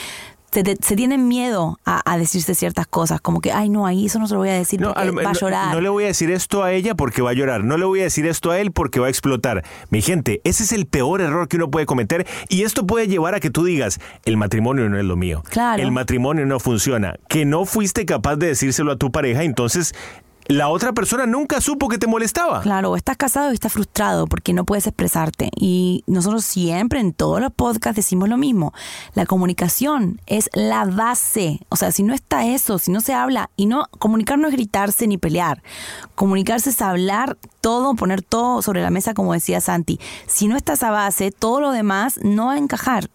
se, 0.51 0.63
te- 0.63 0.77
se 0.81 0.97
tienen 0.97 1.29
miedo 1.29 1.79
a, 1.85 2.01
a 2.11 2.17
decirse 2.19 2.55
ciertas 2.55 2.87
cosas, 2.87 3.21
como 3.21 3.41
que, 3.41 3.53
ay, 3.53 3.69
no, 3.69 3.87
ahí 3.87 4.07
eso 4.07 4.19
no 4.19 4.27
se 4.27 4.35
lo 4.35 4.41
voy 4.41 4.49
a 4.49 4.55
decir 4.55 4.81
No, 4.81 4.95
porque 4.95 5.11
va 5.11 5.31
a 5.31 5.33
llorar. 5.35 5.75
No 5.75 5.81
le 5.81 5.89
voy 5.89 6.05
a 6.05 6.07
decir 6.09 6.31
esto 6.31 6.63
a 6.63 6.73
ella 6.73 6.95
porque 6.95 7.23
va 7.23 7.31
a 7.31 7.35
llorar. 7.35 7.65
No 7.65 7.77
le 7.77 7.85
voy 7.85 8.01
a 8.01 8.05
decir 8.05 8.27
esto 8.27 8.51
a 8.51 8.59
él 8.59 8.73
porque 8.73 9.01
va 9.01 9.07
a 9.07 9.11
explotar. 9.11 9.65
Mi 9.91 10.01
gente, 10.03 10.41
ese 10.45 10.63
es 10.65 10.73
el 10.73 10.87
peor 10.87 11.21
error 11.21 11.49
que 11.49 11.57
uno 11.57 11.71
puede 11.71 11.87
cometer 11.87 12.27
y 12.49 12.63
esto 12.63 12.87
puede 12.87 13.09
llevar 13.09 13.35
a 13.35 13.41
que 13.41 13.51
tú 13.51 13.65
digas, 13.65 14.01
el 14.25 14.37
matrimonio 14.37 14.89
no 14.89 14.99
es 14.99 15.05
lo 15.05 15.17
mío. 15.17 15.43
Claro. 15.51 15.83
El 15.83 15.93
matrimonio 15.93 16.47
no 16.47 16.61
funciona. 16.61 17.15
Que 17.29 17.45
no 17.45 17.65
fuiste 17.65 18.07
capaz 18.07 18.37
de 18.37 18.49
decírselo 18.49 18.93
a 18.93 18.97
tu 18.97 19.11
pareja, 19.13 19.43
entonces 19.43 19.95
la 20.49 20.69
otra 20.69 20.95
persona 20.95 21.27
nunca 21.27 21.61
supo 21.61 21.89
que 21.89 21.99
te 21.99 22.07
molestaba. 22.07 22.63
Claro, 22.63 22.91
o 22.91 22.97
estás 22.97 23.19
casado 23.19 23.51
y 23.51 23.55
estás 23.55 23.73
frustrado 23.73 24.27
porque 24.27 24.55
no 24.55 24.65
puedes 24.65 24.87
expresarte. 24.87 25.51
Y 25.55 26.05
nosotros 26.07 26.45
siempre 26.45 27.01
en 27.01 27.13
todos 27.13 27.41
los 27.41 27.53
podcasts 27.53 27.97
decimos 27.97 28.31
lo 28.31 28.39
mismo. 28.39 28.73
La 29.15 29.27
comunicación 29.27 30.21
es 30.27 30.49
la 30.55 30.87
base. 30.87 31.61
O 31.69 31.77
sea, 31.77 31.93
si 31.93 32.03
no 32.03 32.15
está 32.15 32.47
eso, 32.47 32.79
si 32.79 32.91
no 32.91 33.01
se 33.03 33.13
habla, 33.13 33.51
y 33.57 33.67
no, 33.67 33.87
comunicar 33.99 34.39
no 34.39 34.49
es 34.49 34.55
gritarse 34.55 35.07
ni 35.07 35.19
pelear. 35.19 35.63
Comunicarse 36.15 36.71
es 36.71 36.81
hablar 36.81 37.37
todo, 37.61 37.95
poner 37.95 38.23
todo 38.23 38.63
sobre 38.63 38.81
la 38.81 38.91
mesa, 38.91 39.13
como 39.13 39.35
decía 39.35 39.61
Santi. 39.61 40.01
Si 40.27 40.49
no 40.49 40.57
está 40.57 40.73
esa 40.73 40.91
base, 40.91 41.31
todo 41.31 41.61
lo 41.61 41.73
demás 41.73 42.19
no 42.23 42.47
va 42.47 42.55
a 42.55 42.59
encajar. 42.59 43.11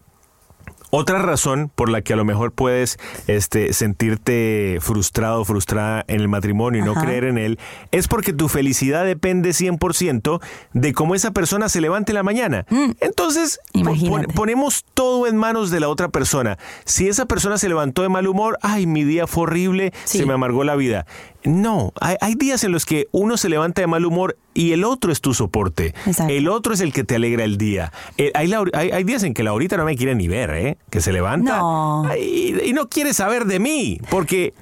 Otra 0.95 1.17
razón 1.17 1.71
por 1.73 1.89
la 1.89 2.01
que 2.03 2.13
a 2.13 2.15
lo 2.15 2.23
mejor 2.23 2.51
puedes 2.51 2.99
este, 3.25 3.73
sentirte 3.73 4.77
frustrado 4.79 5.41
o 5.41 5.45
frustrada 5.45 6.05
en 6.07 6.21
el 6.21 6.27
matrimonio 6.27 6.81
y 6.81 6.85
no 6.85 6.91
Ajá. 6.91 7.01
creer 7.01 7.23
en 7.23 7.39
él 7.39 7.57
es 7.91 8.07
porque 8.07 8.31
tu 8.31 8.47
felicidad 8.47 9.03
depende 9.03 9.49
100% 9.53 10.39
de 10.73 10.93
cómo 10.93 11.15
esa 11.15 11.31
persona 11.31 11.67
se 11.67 11.81
levante 11.81 12.11
en 12.11 12.15
la 12.15 12.23
mañana. 12.23 12.65
Entonces, 12.99 13.59
Mm. 13.73 14.07
Pon- 14.09 14.25
ponemos 14.35 14.85
todo 14.93 15.25
en 15.25 15.35
manos 15.35 15.71
de 15.71 15.79
la 15.79 15.89
otra 15.89 16.09
persona. 16.09 16.57
Si 16.85 17.07
esa 17.07 17.25
persona 17.25 17.57
se 17.57 17.67
levantó 17.69 18.03
de 18.03 18.09
mal 18.09 18.27
humor, 18.27 18.59
ay, 18.61 18.85
mi 18.85 19.03
día 19.03 19.25
fue 19.25 19.43
horrible, 19.43 19.93
Sí. 20.05 20.19
se 20.19 20.25
me 20.27 20.33
amargó 20.33 20.63
la 20.63 20.75
vida. 20.75 21.07
No, 21.43 21.91
hay, 21.99 22.15
hay 22.21 22.35
días 22.35 22.63
en 22.63 22.71
los 22.71 22.85
que 22.85 23.07
uno 23.11 23.35
se 23.37 23.49
levanta 23.49 23.81
de 23.81 23.87
mal 23.87 24.05
humor 24.05 24.37
y 24.53 24.71
el 24.73 24.83
otro 24.83 25.11
es 25.11 25.21
tu 25.21 25.33
soporte. 25.33 25.93
Exacto. 26.05 26.33
El 26.33 26.47
otro 26.47 26.73
es 26.73 26.81
el 26.81 26.93
que 26.93 27.03
te 27.03 27.15
alegra 27.15 27.43
el 27.43 27.57
día. 27.57 27.91
Eh, 28.17 28.31
hay, 28.35 28.47
la- 28.47 28.63
hay- 28.73 28.91
hay 28.91 29.03
días 29.03 29.23
en 29.23 29.33
que 29.33 29.43
Laurita 29.43 29.77
no 29.77 29.85
me 29.85 29.95
quiere 29.95 30.15
ni 30.15 30.27
ver, 30.27 30.51
¿eh? 30.51 30.77
Que 30.89 31.01
se 31.01 31.11
levanta 31.13 31.57
No. 31.57 32.05
y, 32.19 32.55
y 32.69 32.73
no 32.73 32.87
quiere 32.89 33.13
saber 33.13 33.45
de 33.45 33.59
mí, 33.59 33.99
porque 34.09 34.53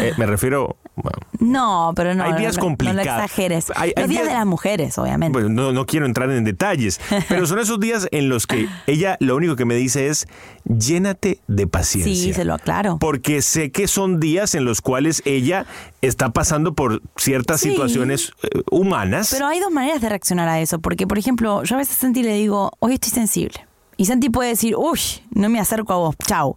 eh, 0.00 0.12
me 0.18 0.26
refiero... 0.26 0.76
bueno, 0.96 1.18
No, 1.38 1.92
pero 1.94 2.14
no. 2.14 2.24
Hay 2.24 2.32
días 2.40 2.56
no, 2.56 2.62
no 2.62 2.68
lo 2.70 2.76
complicados. 2.76 3.06
exageres. 3.24 3.66
Hay- 3.76 3.92
hay 3.94 4.02
Los 4.02 4.08
días 4.10 4.22
días- 4.22 4.32
de 4.32 4.38
las 4.38 4.46
mujeres, 4.46 4.96
obviamente. 4.98 5.32
bueno, 5.38 5.48
no, 5.50 5.72
no 5.72 5.86
quiero 5.86 6.06
entrar 6.06 6.30
en 6.30 6.42
detalles, 6.44 7.00
pero 7.28 7.46
son 7.46 7.58
esos 7.58 7.78
días 7.78 8.08
en 8.12 8.28
los 8.28 8.46
que 8.46 8.66
ella 8.86 9.16
lo 9.20 9.36
único 9.36 9.56
que 9.56 9.64
me 9.66 9.74
dice 9.74 10.08
es 10.08 10.26
llénate 10.64 11.40
de 11.46 11.66
paciencia. 11.66 12.14
sí, 12.14 12.32
se 12.32 12.44
lo 12.44 12.54
aclaro. 12.54 12.98
Porque 12.98 13.42
sé 13.42 13.70
que 13.70 13.88
son 13.88 14.20
días 14.20 14.54
en 14.54 14.64
los 14.64 14.80
cuales 14.80 15.22
ella 15.24 15.66
está 16.02 16.30
pasando 16.32 16.74
por 16.74 17.02
ciertas 17.16 17.60
Sí. 17.60 17.70
situaciones 17.70 18.32
eh, 18.42 18.62
humanas. 18.70 19.30
Pero 19.32 19.46
hay 19.46 19.60
dos 19.60 19.70
maneras 19.70 20.00
de 20.00 20.08
reaccionar 20.08 20.48
a 20.48 20.60
eso, 20.60 20.78
porque 20.80 21.06
por 21.06 21.18
ejemplo, 21.18 21.62
yo 21.64 21.76
a 21.76 21.78
veces 21.78 21.96
a 21.96 22.00
Santi 22.00 22.22
le 22.22 22.34
digo, 22.34 22.72
hoy 22.80 22.94
estoy 22.94 23.10
sensible. 23.10 23.66
Y 23.96 24.04
Santi 24.06 24.28
puede 24.30 24.50
decir, 24.50 24.74
uy, 24.76 25.00
no 25.30 25.48
me 25.48 25.58
acerco 25.58 25.92
a 25.92 25.96
vos, 25.96 26.16
chau. 26.26 26.56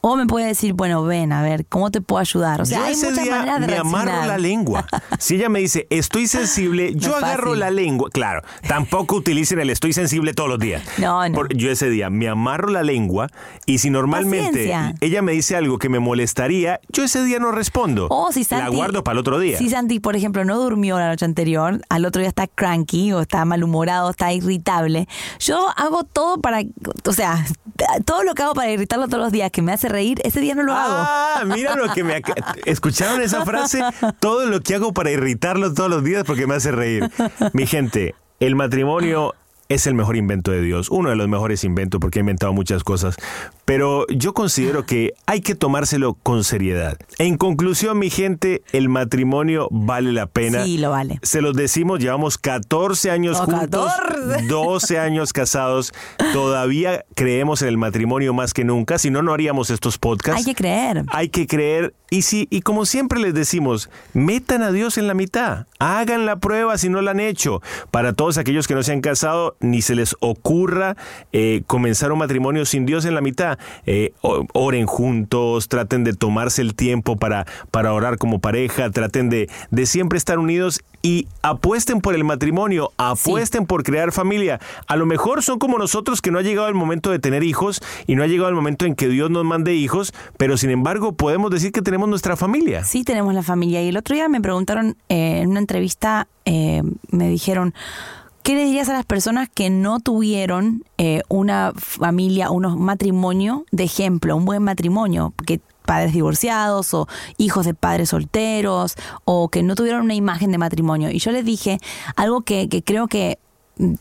O 0.00 0.16
me 0.16 0.26
puede 0.26 0.46
decir, 0.46 0.72
bueno, 0.72 1.04
ven, 1.04 1.32
a 1.32 1.42
ver, 1.42 1.64
¿cómo 1.66 1.90
te 1.90 2.00
puedo 2.00 2.20
ayudar? 2.20 2.60
O 2.60 2.64
sea, 2.64 2.78
yo 2.78 2.84
hay 2.84 2.92
ese 2.92 3.10
muchas 3.10 3.24
día 3.24 3.36
maneras 3.36 3.60
de 3.60 3.66
me 3.66 3.72
reaccionar. 3.74 4.08
amarro 4.08 4.26
la 4.26 4.38
lengua. 4.38 4.86
Si 5.18 5.36
ella 5.36 5.48
me 5.48 5.60
dice, 5.60 5.86
estoy 5.90 6.26
sensible, 6.26 6.92
yo 6.96 7.16
agarro 7.16 7.44
fácil. 7.50 7.60
la 7.60 7.70
lengua. 7.70 8.10
Claro, 8.12 8.42
tampoco 8.66 9.16
utilicen 9.16 9.60
el 9.60 9.70
estoy 9.70 9.92
sensible 9.92 10.34
todos 10.34 10.48
los 10.50 10.58
días. 10.58 10.82
No, 10.98 11.28
no. 11.28 11.34
Por- 11.34 11.54
yo 11.56 11.70
ese 11.70 11.88
día 11.90 12.10
me 12.10 12.28
amarro 12.28 12.68
la 12.70 12.82
lengua 12.82 13.28
y 13.66 13.78
si 13.78 13.90
normalmente 13.90 14.50
Paciencia. 14.68 14.94
ella 15.00 15.22
me 15.22 15.32
dice 15.32 15.56
algo 15.56 15.78
que 15.78 15.88
me 15.88 16.00
molestaría, 16.00 16.80
yo 16.88 17.04
ese 17.04 17.22
día 17.24 17.38
no 17.38 17.52
respondo. 17.52 18.08
O 18.10 18.32
si 18.32 18.42
Santi, 18.44 18.64
la 18.64 18.70
guardo 18.70 19.04
para 19.04 19.12
el 19.14 19.18
otro 19.20 19.38
día. 19.38 19.58
Si 19.58 19.68
Santi, 19.70 20.00
por 20.00 20.16
ejemplo, 20.16 20.44
no 20.44 20.58
durmió 20.58 20.98
la 20.98 21.08
noche 21.08 21.24
anterior, 21.24 21.80
al 21.88 22.04
otro 22.04 22.20
día 22.20 22.28
está 22.28 22.46
cranky 22.48 23.12
o 23.12 23.20
está 23.20 23.44
malhumorado, 23.44 24.10
está 24.10 24.32
irritable, 24.32 25.08
yo 25.38 25.68
hago 25.76 26.04
todo 26.04 26.40
para, 26.40 26.60
o 27.04 27.12
sea, 27.12 27.44
todo 28.04 28.22
lo 28.22 28.34
que 28.34 28.42
hago 28.42 28.54
para 28.54 28.70
irritarlo 28.70 29.08
todos 29.08 29.22
los 29.22 29.32
días 29.32 29.50
que 29.50 29.62
me 29.62 29.72
hace 29.72 29.88
reír, 29.88 30.20
ese 30.24 30.40
día 30.40 30.54
no 30.54 30.62
lo 30.62 30.74
hago. 30.74 30.94
Ah, 30.96 31.42
mira 31.46 31.76
lo 31.76 31.92
que 31.92 32.04
me... 32.04 32.22
¿Escucharon 32.64 33.20
esa 33.22 33.44
frase? 33.44 33.82
Todo 34.18 34.46
lo 34.46 34.60
que 34.60 34.74
hago 34.74 34.92
para 34.92 35.10
irritarlo 35.10 35.72
todos 35.74 35.90
los 35.90 36.04
días 36.04 36.24
porque 36.24 36.46
me 36.46 36.54
hace 36.54 36.72
reír. 36.72 37.10
Mi 37.52 37.66
gente, 37.66 38.14
el 38.40 38.56
matrimonio 38.56 39.34
es 39.70 39.86
el 39.86 39.94
mejor 39.94 40.16
invento 40.16 40.50
de 40.50 40.62
Dios, 40.62 40.90
uno 40.90 41.10
de 41.10 41.16
los 41.16 41.28
mejores 41.28 41.62
inventos 41.62 42.00
porque 42.00 42.18
ha 42.18 42.20
inventado 42.20 42.52
muchas 42.52 42.82
cosas, 42.82 43.16
pero 43.70 44.04
yo 44.08 44.34
considero 44.34 44.84
que 44.84 45.14
hay 45.26 45.42
que 45.42 45.54
tomárselo 45.54 46.14
con 46.14 46.42
seriedad. 46.42 46.98
En 47.18 47.36
conclusión, 47.36 48.00
mi 48.00 48.10
gente, 48.10 48.64
el 48.72 48.88
matrimonio 48.88 49.68
vale 49.70 50.12
la 50.12 50.26
pena. 50.26 50.64
Sí, 50.64 50.76
lo 50.76 50.90
vale. 50.90 51.20
Se 51.22 51.40
los 51.40 51.54
decimos, 51.54 52.00
llevamos 52.00 52.36
14 52.36 53.12
años 53.12 53.38
Oh, 53.40 53.44
juntos, 53.44 53.92
14. 53.94 54.48
12 54.48 54.98
años 54.98 55.32
casados. 55.32 55.92
Todavía 56.32 57.04
creemos 57.14 57.62
en 57.62 57.68
el 57.68 57.78
matrimonio 57.78 58.34
más 58.34 58.54
que 58.54 58.64
nunca, 58.64 58.98
si 58.98 59.08
no, 59.08 59.22
no 59.22 59.32
haríamos 59.32 59.70
estos 59.70 59.98
podcasts. 59.98 60.40
Hay 60.40 60.44
que 60.44 60.56
creer. 60.56 61.04
Hay 61.12 61.28
que 61.28 61.46
creer. 61.46 61.94
Y 62.10 62.22
sí, 62.22 62.48
y 62.50 62.62
como 62.62 62.86
siempre 62.86 63.20
les 63.20 63.34
decimos, 63.34 63.88
metan 64.14 64.64
a 64.64 64.72
Dios 64.72 64.98
en 64.98 65.06
la 65.06 65.14
mitad. 65.14 65.68
Hagan 65.78 66.26
la 66.26 66.40
prueba 66.40 66.76
si 66.76 66.88
no 66.88 67.00
la 67.02 67.12
han 67.12 67.20
hecho. 67.20 67.62
Para 67.92 68.14
todos 68.14 68.36
aquellos 68.36 68.66
que 68.66 68.74
no 68.74 68.82
se 68.82 68.90
han 68.90 69.00
casado, 69.00 69.56
ni 69.60 69.80
se 69.80 69.94
les 69.94 70.16
ocurra 70.18 70.96
eh, 71.32 71.62
comenzar 71.68 72.10
un 72.10 72.18
matrimonio 72.18 72.66
sin 72.66 72.84
Dios 72.84 73.04
en 73.04 73.14
la 73.14 73.20
mitad. 73.20 73.59
Eh, 73.86 74.12
oren 74.52 74.86
juntos, 74.86 75.68
traten 75.68 76.04
de 76.04 76.12
tomarse 76.12 76.62
el 76.62 76.74
tiempo 76.74 77.16
para, 77.16 77.46
para 77.70 77.92
orar 77.92 78.18
como 78.18 78.38
pareja, 78.38 78.90
traten 78.90 79.30
de, 79.30 79.48
de 79.70 79.86
siempre 79.86 80.18
estar 80.18 80.38
unidos 80.38 80.82
y 81.02 81.28
apuesten 81.42 82.00
por 82.00 82.14
el 82.14 82.24
matrimonio, 82.24 82.92
apuesten 82.96 83.66
por 83.66 83.82
crear 83.82 84.12
familia. 84.12 84.60
A 84.86 84.96
lo 84.96 85.06
mejor 85.06 85.42
son 85.42 85.58
como 85.58 85.78
nosotros 85.78 86.20
que 86.20 86.30
no 86.30 86.38
ha 86.38 86.42
llegado 86.42 86.68
el 86.68 86.74
momento 86.74 87.10
de 87.10 87.18
tener 87.18 87.42
hijos 87.42 87.80
y 88.06 88.16
no 88.16 88.22
ha 88.22 88.26
llegado 88.26 88.48
el 88.48 88.54
momento 88.54 88.84
en 88.84 88.94
que 88.94 89.08
Dios 89.08 89.30
nos 89.30 89.44
mande 89.44 89.74
hijos, 89.74 90.12
pero 90.36 90.56
sin 90.56 90.70
embargo 90.70 91.12
podemos 91.12 91.50
decir 91.50 91.72
que 91.72 91.82
tenemos 91.82 92.08
nuestra 92.08 92.36
familia. 92.36 92.84
Sí, 92.84 93.04
tenemos 93.04 93.34
la 93.34 93.42
familia. 93.42 93.82
Y 93.82 93.88
el 93.88 93.96
otro 93.96 94.14
día 94.14 94.28
me 94.28 94.40
preguntaron 94.40 94.96
eh, 95.08 95.40
en 95.40 95.50
una 95.50 95.60
entrevista, 95.60 96.28
eh, 96.44 96.82
me 97.10 97.28
dijeron, 97.28 97.74
¿qué 98.42 98.54
le 98.54 98.64
dirías 98.64 98.88
a 98.88 98.94
las 98.94 99.06
personas 99.06 99.48
que 99.48 99.70
no 99.70 100.00
tuvieron 100.00 100.84
eh, 100.98 101.22
una 101.28 101.72
familia, 101.76 102.50
un 102.50 102.82
matrimonio 102.82 103.64
de 103.70 103.84
ejemplo, 103.84 104.36
un 104.36 104.44
buen 104.44 104.62
matrimonio? 104.62 105.34
Que 105.46 105.60
padres 105.84 106.12
divorciados 106.12 106.94
o 106.94 107.08
hijos 107.36 107.66
de 107.66 107.74
padres 107.74 108.10
solteros 108.10 108.94
o 109.24 109.48
que 109.48 109.62
no 109.62 109.74
tuvieron 109.74 110.02
una 110.02 110.14
imagen 110.14 110.52
de 110.52 110.58
matrimonio. 110.58 111.10
Y 111.10 111.18
yo 111.18 111.32
les 111.32 111.44
dije 111.44 111.78
algo 112.14 112.42
que, 112.42 112.68
que 112.68 112.84
creo 112.84 113.08
que 113.08 113.38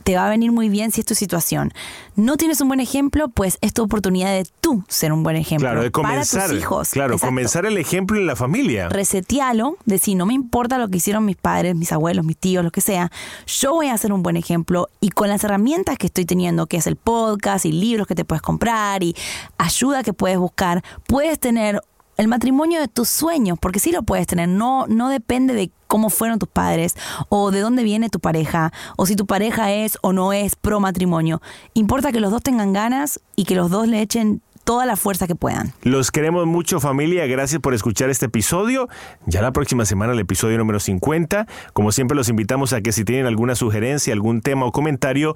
te 0.03 0.15
va 0.15 0.27
a 0.27 0.29
venir 0.29 0.51
muy 0.51 0.69
bien 0.69 0.91
si 0.91 1.01
es 1.01 1.05
tu 1.05 1.15
situación. 1.15 1.71
No 2.15 2.37
tienes 2.37 2.59
un 2.61 2.67
buen 2.67 2.79
ejemplo, 2.79 3.29
pues 3.29 3.57
es 3.61 3.73
tu 3.73 3.83
oportunidad 3.83 4.31
de 4.31 4.45
tú 4.61 4.83
ser 4.87 5.13
un 5.13 5.23
buen 5.23 5.35
ejemplo 5.35 5.67
Claro, 5.67 5.81
de 5.83 5.91
para 5.91 6.09
comenzar. 6.09 6.49
tus 6.49 6.59
hijos. 6.59 6.89
Claro, 6.89 7.13
Exacto 7.15 7.27
comenzar 7.29 7.65
el 7.65 7.77
ejemplo 7.77 8.17
en 8.17 8.25
la 8.27 8.35
familia. 8.35 8.89
resetealo, 8.89 9.77
decir, 9.85 10.17
no 10.17 10.25
me 10.25 10.33
importa 10.33 10.77
lo 10.77 10.87
que 10.89 10.97
hicieron 10.97 11.25
mis 11.25 11.37
padres, 11.37 11.75
mis 11.75 11.91
abuelos, 11.91 12.25
mis 12.25 12.37
tíos, 12.37 12.63
lo 12.63 12.71
que 12.71 12.81
sea, 12.81 13.11
yo 13.47 13.73
voy 13.73 13.87
a 13.87 13.97
ser 13.97 14.11
un 14.13 14.23
buen 14.23 14.37
ejemplo 14.37 14.87
y 14.99 15.09
con 15.09 15.29
las 15.29 15.43
herramientas 15.43 15.97
que 15.97 16.07
estoy 16.07 16.25
teniendo, 16.25 16.67
que 16.67 16.77
es 16.77 16.87
el 16.87 16.95
podcast 16.95 17.65
y 17.65 17.71
libros 17.71 18.07
que 18.07 18.15
te 18.15 18.25
puedes 18.25 18.41
comprar 18.41 19.03
y 19.03 19.15
ayuda 19.57 20.03
que 20.03 20.13
puedes 20.13 20.37
buscar, 20.37 20.83
puedes 21.07 21.39
tener 21.39 21.81
el 22.17 22.27
matrimonio 22.27 22.81
de 22.81 22.87
tus 22.89 23.07
sueños, 23.07 23.57
porque 23.61 23.79
sí 23.79 23.91
lo 23.93 24.03
puedes 24.03 24.27
tener, 24.27 24.49
no, 24.49 24.85
no 24.87 25.07
depende 25.09 25.53
de 25.53 25.71
cómo 25.89 26.09
fueron 26.09 26.39
tus 26.39 26.47
padres 26.47 26.95
o 27.27 27.51
de 27.51 27.59
dónde 27.59 27.83
viene 27.83 28.09
tu 28.09 28.21
pareja 28.21 28.71
o 28.95 29.05
si 29.05 29.17
tu 29.17 29.25
pareja 29.25 29.73
es 29.73 29.97
o 30.01 30.13
no 30.13 30.31
es 30.31 30.55
pro 30.55 30.79
matrimonio. 30.79 31.41
Importa 31.73 32.13
que 32.13 32.21
los 32.21 32.31
dos 32.31 32.41
tengan 32.41 32.71
ganas 32.71 33.19
y 33.35 33.43
que 33.43 33.55
los 33.55 33.69
dos 33.69 33.87
le 33.87 34.01
echen 34.01 34.41
toda 34.63 34.85
la 34.85 34.95
fuerza 34.95 35.25
que 35.25 35.33
puedan. 35.33 35.73
Los 35.81 36.11
queremos 36.11 36.45
mucho 36.45 36.79
familia, 36.79 37.25
gracias 37.25 37.59
por 37.59 37.73
escuchar 37.73 38.11
este 38.11 38.27
episodio. 38.27 38.87
Ya 39.25 39.41
la 39.41 39.51
próxima 39.51 39.83
semana 39.83 40.13
el 40.13 40.19
episodio 40.19 40.59
número 40.59 40.79
50. 40.79 41.47
Como 41.73 41.91
siempre 41.91 42.15
los 42.15 42.29
invitamos 42.29 42.71
a 42.73 42.81
que 42.81 42.91
si 42.91 43.03
tienen 43.03 43.25
alguna 43.25 43.55
sugerencia, 43.55 44.13
algún 44.13 44.41
tema 44.41 44.67
o 44.67 44.71
comentario, 44.71 45.33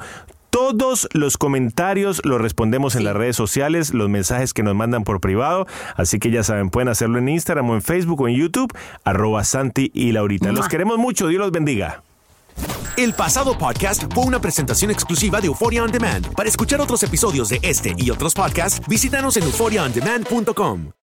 todos 0.53 1.09
los 1.13 1.37
comentarios 1.37 2.21
los 2.23 2.39
respondemos 2.39 2.95
en 2.95 3.05
las 3.05 3.15
redes 3.15 3.35
sociales, 3.35 3.91
los 3.91 4.07
mensajes 4.07 4.53
que 4.53 4.61
nos 4.61 4.75
mandan 4.75 5.03
por 5.03 5.19
privado. 5.19 5.65
Así 5.95 6.19
que 6.19 6.29
ya 6.29 6.43
saben, 6.43 6.69
pueden 6.69 6.89
hacerlo 6.89 7.17
en 7.17 7.27
Instagram 7.27 7.71
o 7.71 7.73
en 7.73 7.81
Facebook 7.81 8.21
o 8.21 8.27
en 8.27 8.35
YouTube, 8.35 8.71
arroba 9.03 9.43
Santi 9.45 9.89
y 9.95 10.11
Laurita. 10.11 10.51
Los 10.51 10.67
queremos 10.67 10.99
mucho, 10.99 11.27
Dios 11.27 11.41
los 11.41 11.51
bendiga. 11.51 12.03
El 12.97 13.13
pasado 13.13 13.57
podcast 13.57 14.03
fue 14.13 14.25
una 14.25 14.39
presentación 14.39 14.91
exclusiva 14.91 15.41
de 15.41 15.47
Euphoria 15.47 15.83
On 15.83 15.91
Demand. 15.91 16.31
Para 16.35 16.49
escuchar 16.49 16.79
otros 16.79 17.01
episodios 17.01 17.49
de 17.49 17.59
este 17.63 17.95
y 17.97 18.11
otros 18.11 18.35
podcasts, 18.35 18.79
visítanos 18.87 19.37
en 19.37 19.43
euphoriaondemand.com. 19.45 21.02